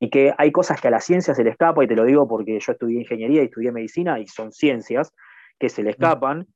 [0.00, 2.26] y que hay cosas que a la ciencia se le escapa, y te lo digo
[2.26, 5.12] porque yo estudié ingeniería y estudié medicina, y son ciencias
[5.58, 6.46] que se le escapan,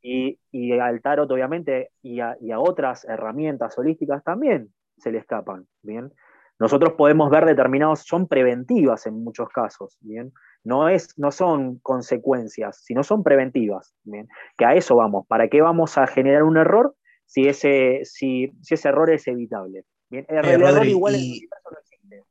[0.00, 5.18] y, y al tarot, obviamente, y a, y a otras herramientas holísticas también se le
[5.18, 5.66] escapan.
[5.82, 6.10] Bien,
[6.58, 10.32] nosotros podemos ver determinados, son preventivas en muchos casos, bien,
[10.64, 15.60] no, es, no son consecuencias, sino son preventivas, bien, que a eso vamos, ¿para qué
[15.60, 16.94] vamos a generar un error
[17.26, 19.84] si ese, si, si ese error es evitable?
[20.08, 21.26] Bien, el, Eh, el error Rodri, igual en no.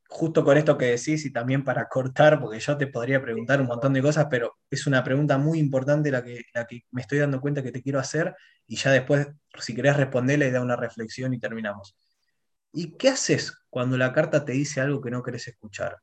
[0.07, 3.67] Justo con esto que decís y también para cortar, porque yo te podría preguntar un
[3.67, 7.19] montón de cosas, pero es una pregunta muy importante la que, la que me estoy
[7.19, 8.36] dando cuenta que te quiero hacer
[8.67, 9.28] y ya después,
[9.59, 11.95] si querés responderle, da una reflexión y terminamos.
[12.71, 15.97] ¿Y qué haces cuando la carta te dice algo que no querés escuchar?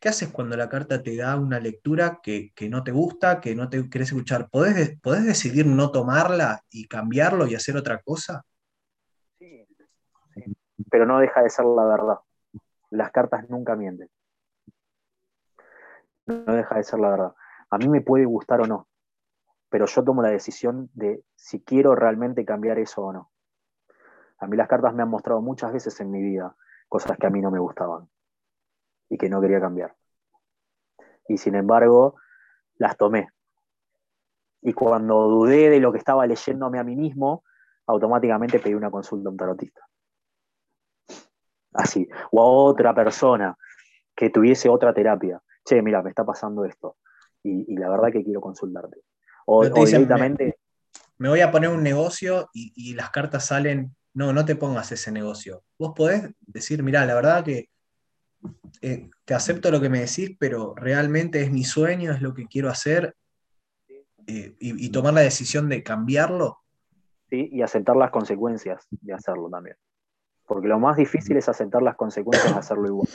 [0.00, 3.54] ¿Qué haces cuando la carta te da una lectura que, que no te gusta, que
[3.54, 4.48] no te querés escuchar?
[4.50, 8.42] ¿Podés, de- podés decidir no tomarla y cambiarlo y hacer otra cosa?
[9.38, 9.66] Sí.
[10.90, 12.14] Pero no deja de ser la verdad.
[12.90, 14.08] Las cartas nunca mienten.
[16.26, 17.34] No deja de ser la verdad.
[17.70, 18.88] A mí me puede gustar o no,
[19.68, 23.30] pero yo tomo la decisión de si quiero realmente cambiar eso o no.
[24.38, 26.56] A mí las cartas me han mostrado muchas veces en mi vida
[26.88, 28.08] cosas que a mí no me gustaban
[29.08, 29.94] y que no quería cambiar.
[31.28, 32.16] Y sin embargo,
[32.76, 33.28] las tomé.
[34.62, 37.44] Y cuando dudé de lo que estaba leyéndome a mí mismo,
[37.86, 39.89] automáticamente pedí una consulta a un tarotista.
[41.72, 42.08] Así.
[42.30, 43.56] O a otra persona
[44.14, 45.40] que tuviese otra terapia.
[45.64, 46.96] Che, mira, me está pasando esto.
[47.42, 48.98] y, la verdad que quiero consultarte.
[49.46, 50.58] O, directamente...
[51.18, 55.12] Me, voy a poner un negocio y, las cartas salen, no, no te pongas ese
[55.12, 55.62] negocio.
[55.78, 57.68] Vos podés decir, mira, la verdad que
[58.80, 62.46] eh, te acepto lo que me decís, pero realmente es mi sueño, es lo que
[62.46, 63.14] quiero hacer,
[64.26, 66.58] eh, y, tomar la decisión de cambiarlo.
[67.28, 69.76] Sí, y aceptar las consecuencias de hacerlo también.
[70.50, 73.06] Porque lo más difícil es aceptar las consecuencias de hacerlo igual.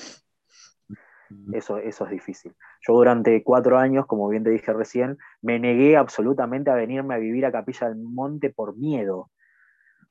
[1.52, 2.56] Eso, eso es difícil.
[2.80, 7.18] Yo durante cuatro años, como bien te dije recién, me negué absolutamente a venirme a
[7.18, 9.32] vivir a Capilla del Monte por miedo,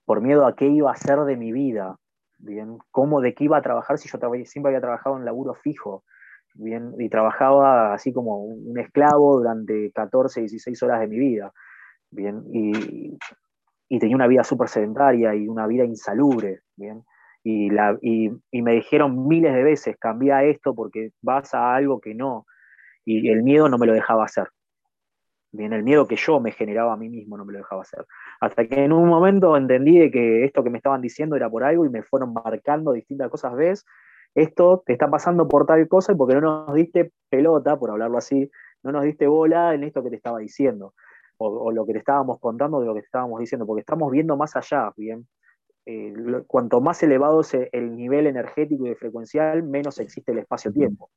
[0.04, 1.96] por miedo a qué iba a hacer de mi vida,
[2.36, 6.04] bien, cómo de qué iba a trabajar si yo siempre había trabajado en laburo fijo,
[6.52, 11.54] bien, y trabajaba así como un esclavo durante 14, 16 horas de mi vida,
[12.10, 13.16] bien, y,
[13.88, 17.02] y tenía una vida súper sedentaria y una vida insalubre, bien
[17.44, 17.70] y,
[18.62, 22.46] me dijeron miles de veces, cambia esto porque vas a algo que no.
[23.04, 24.48] Y el miedo no me lo dejaba hacer.
[25.52, 28.06] Bien, el miedo que yo me generaba a mí mismo no me lo dejaba hacer.
[28.40, 31.62] Hasta que en un momento entendí de que esto que me estaban diciendo era por
[31.64, 33.54] algo y me fueron marcando distintas cosas.
[33.54, 33.84] ¿Ves?
[34.34, 38.18] Esto te está pasando por tal cosa y porque no nos diste pelota, por hablarlo
[38.18, 38.50] así,
[38.82, 40.94] no nos diste bola en esto que te estaba diciendo.
[41.36, 44.10] O, o lo que te estábamos contando de lo que te estábamos diciendo, porque estamos
[44.10, 45.28] viendo más allá, ¿bien?
[45.86, 46.14] Eh,
[46.46, 51.10] cuanto más elevado es el nivel energético y frecuencial, menos existe el espacio-tiempo.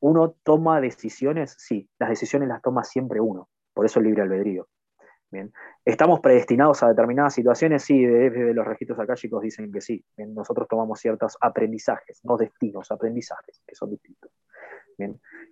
[0.00, 1.56] ¿Uno toma decisiones?
[1.58, 4.68] Sí, las decisiones las toma siempre uno, por eso el libre albedrío.
[5.28, 5.52] Bien.
[5.84, 7.82] ¿Estamos predestinados a determinadas situaciones?
[7.82, 10.04] Sí, desde los registros chicos dicen que sí.
[10.16, 14.30] Nosotros tomamos ciertos aprendizajes, no destinos, aprendizajes, que son distintos.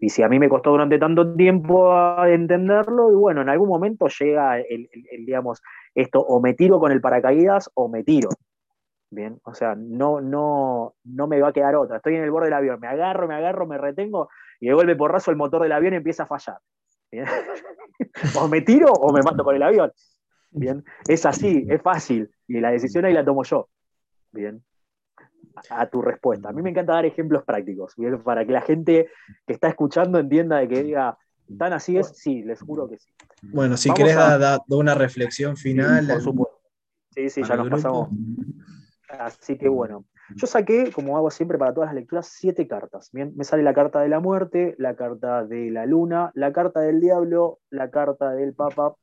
[0.01, 1.93] Y si a mí me costó durante tanto tiempo
[2.25, 4.89] entenderlo, y bueno, en algún momento llega el,
[5.27, 5.61] digamos,
[5.95, 8.29] esto, o me tiro con el paracaídas o me tiro.
[9.11, 11.99] Bien, o sea, no, no, no me va a quedar otra.
[11.99, 14.29] Estoy en el borde del avión, me agarro, me agarro, me retengo
[14.61, 16.59] y de golpe porrazo el motor del avión empieza a fallar.
[18.41, 19.93] o me tiro o me mato con el avión.
[20.51, 23.69] Bien, es así, es fácil y la decisión ahí la tomo yo.
[24.33, 24.65] Bien,
[25.71, 26.49] a tu respuesta.
[26.49, 29.09] A mí me encanta dar ejemplos prácticos, para que la gente
[29.47, 31.19] que está escuchando entienda de que diga,
[31.59, 32.09] ¿tan así es?
[32.09, 33.11] Sí, les juro que sí.
[33.43, 36.07] Bueno, si querés dar una reflexión final.
[36.07, 36.61] por supuesto.
[37.11, 38.09] Sí, sí, ya nos pasamos.
[39.09, 43.11] Así que bueno, yo saqué, como hago siempre para todas las lecturas, siete cartas.
[43.13, 46.81] Bien, me sale la carta de la muerte, la carta de la luna, la carta
[46.81, 48.95] del diablo, la carta del papa,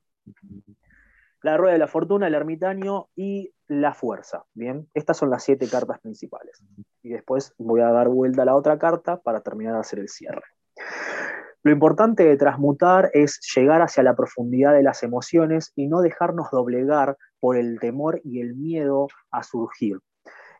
[1.42, 4.44] la rueda de la fortuna, el ermitaño y la fuerza.
[4.54, 6.64] Bien, estas son las siete cartas principales.
[7.04, 10.10] Y después voy a dar vuelta a la otra carta para terminar de hacer el
[10.10, 10.44] cierre.
[11.64, 16.50] Lo importante de transmutar es llegar hacia la profundidad de las emociones y no dejarnos
[16.52, 20.00] doblegar por el temor y el miedo a surgir.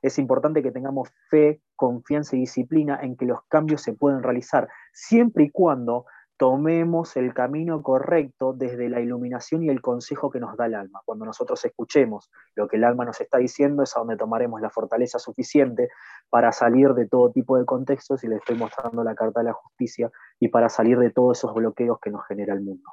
[0.04, 4.68] Es importante que tengamos fe, confianza y disciplina en que los cambios se pueden realizar,
[4.94, 6.06] siempre y cuando
[6.42, 11.00] tomemos el camino correcto desde la iluminación y el consejo que nos da el alma.
[11.06, 14.72] Cuando nosotros escuchemos lo que el alma nos está diciendo es a donde tomaremos la
[14.72, 15.90] fortaleza suficiente
[16.32, 19.54] para salir de todo tipo de contextos y le estoy mostrando la carta de la
[19.54, 22.90] justicia y para salir de todos esos bloqueos que nos genera el mundo.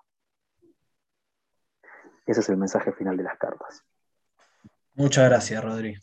[2.27, 3.83] Ese es el mensaje final de las cartas.
[4.93, 5.97] Muchas gracias, Rodri.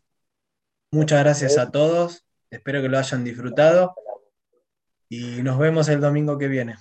[0.90, 2.26] Muchas gracias a todos.
[2.50, 3.94] Espero que lo hayan disfrutado
[5.08, 6.74] y nos vemos el domingo que viene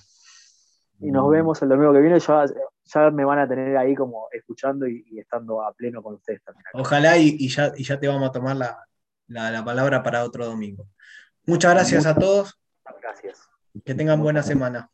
[0.99, 2.19] y nos vemos el domingo que viene.
[2.19, 2.45] Ya,
[2.83, 6.65] ya me van a tener ahí como escuchando y, estando a pleno con ustedes también.
[6.73, 10.87] Ojalá y, ya, ya, te vamos a tomar la, palabra para otro domingo.
[11.45, 12.59] Muchas gracias a todos.
[13.01, 13.49] Gracias.
[13.83, 14.89] Que tengan buena semana.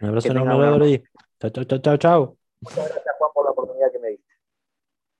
[0.00, 1.04] Un abrazo enorme,
[1.40, 2.36] Chao, chao, chao, chao.
[2.60, 4.07] Muchas gracias, Juan, por la oportunidad que me.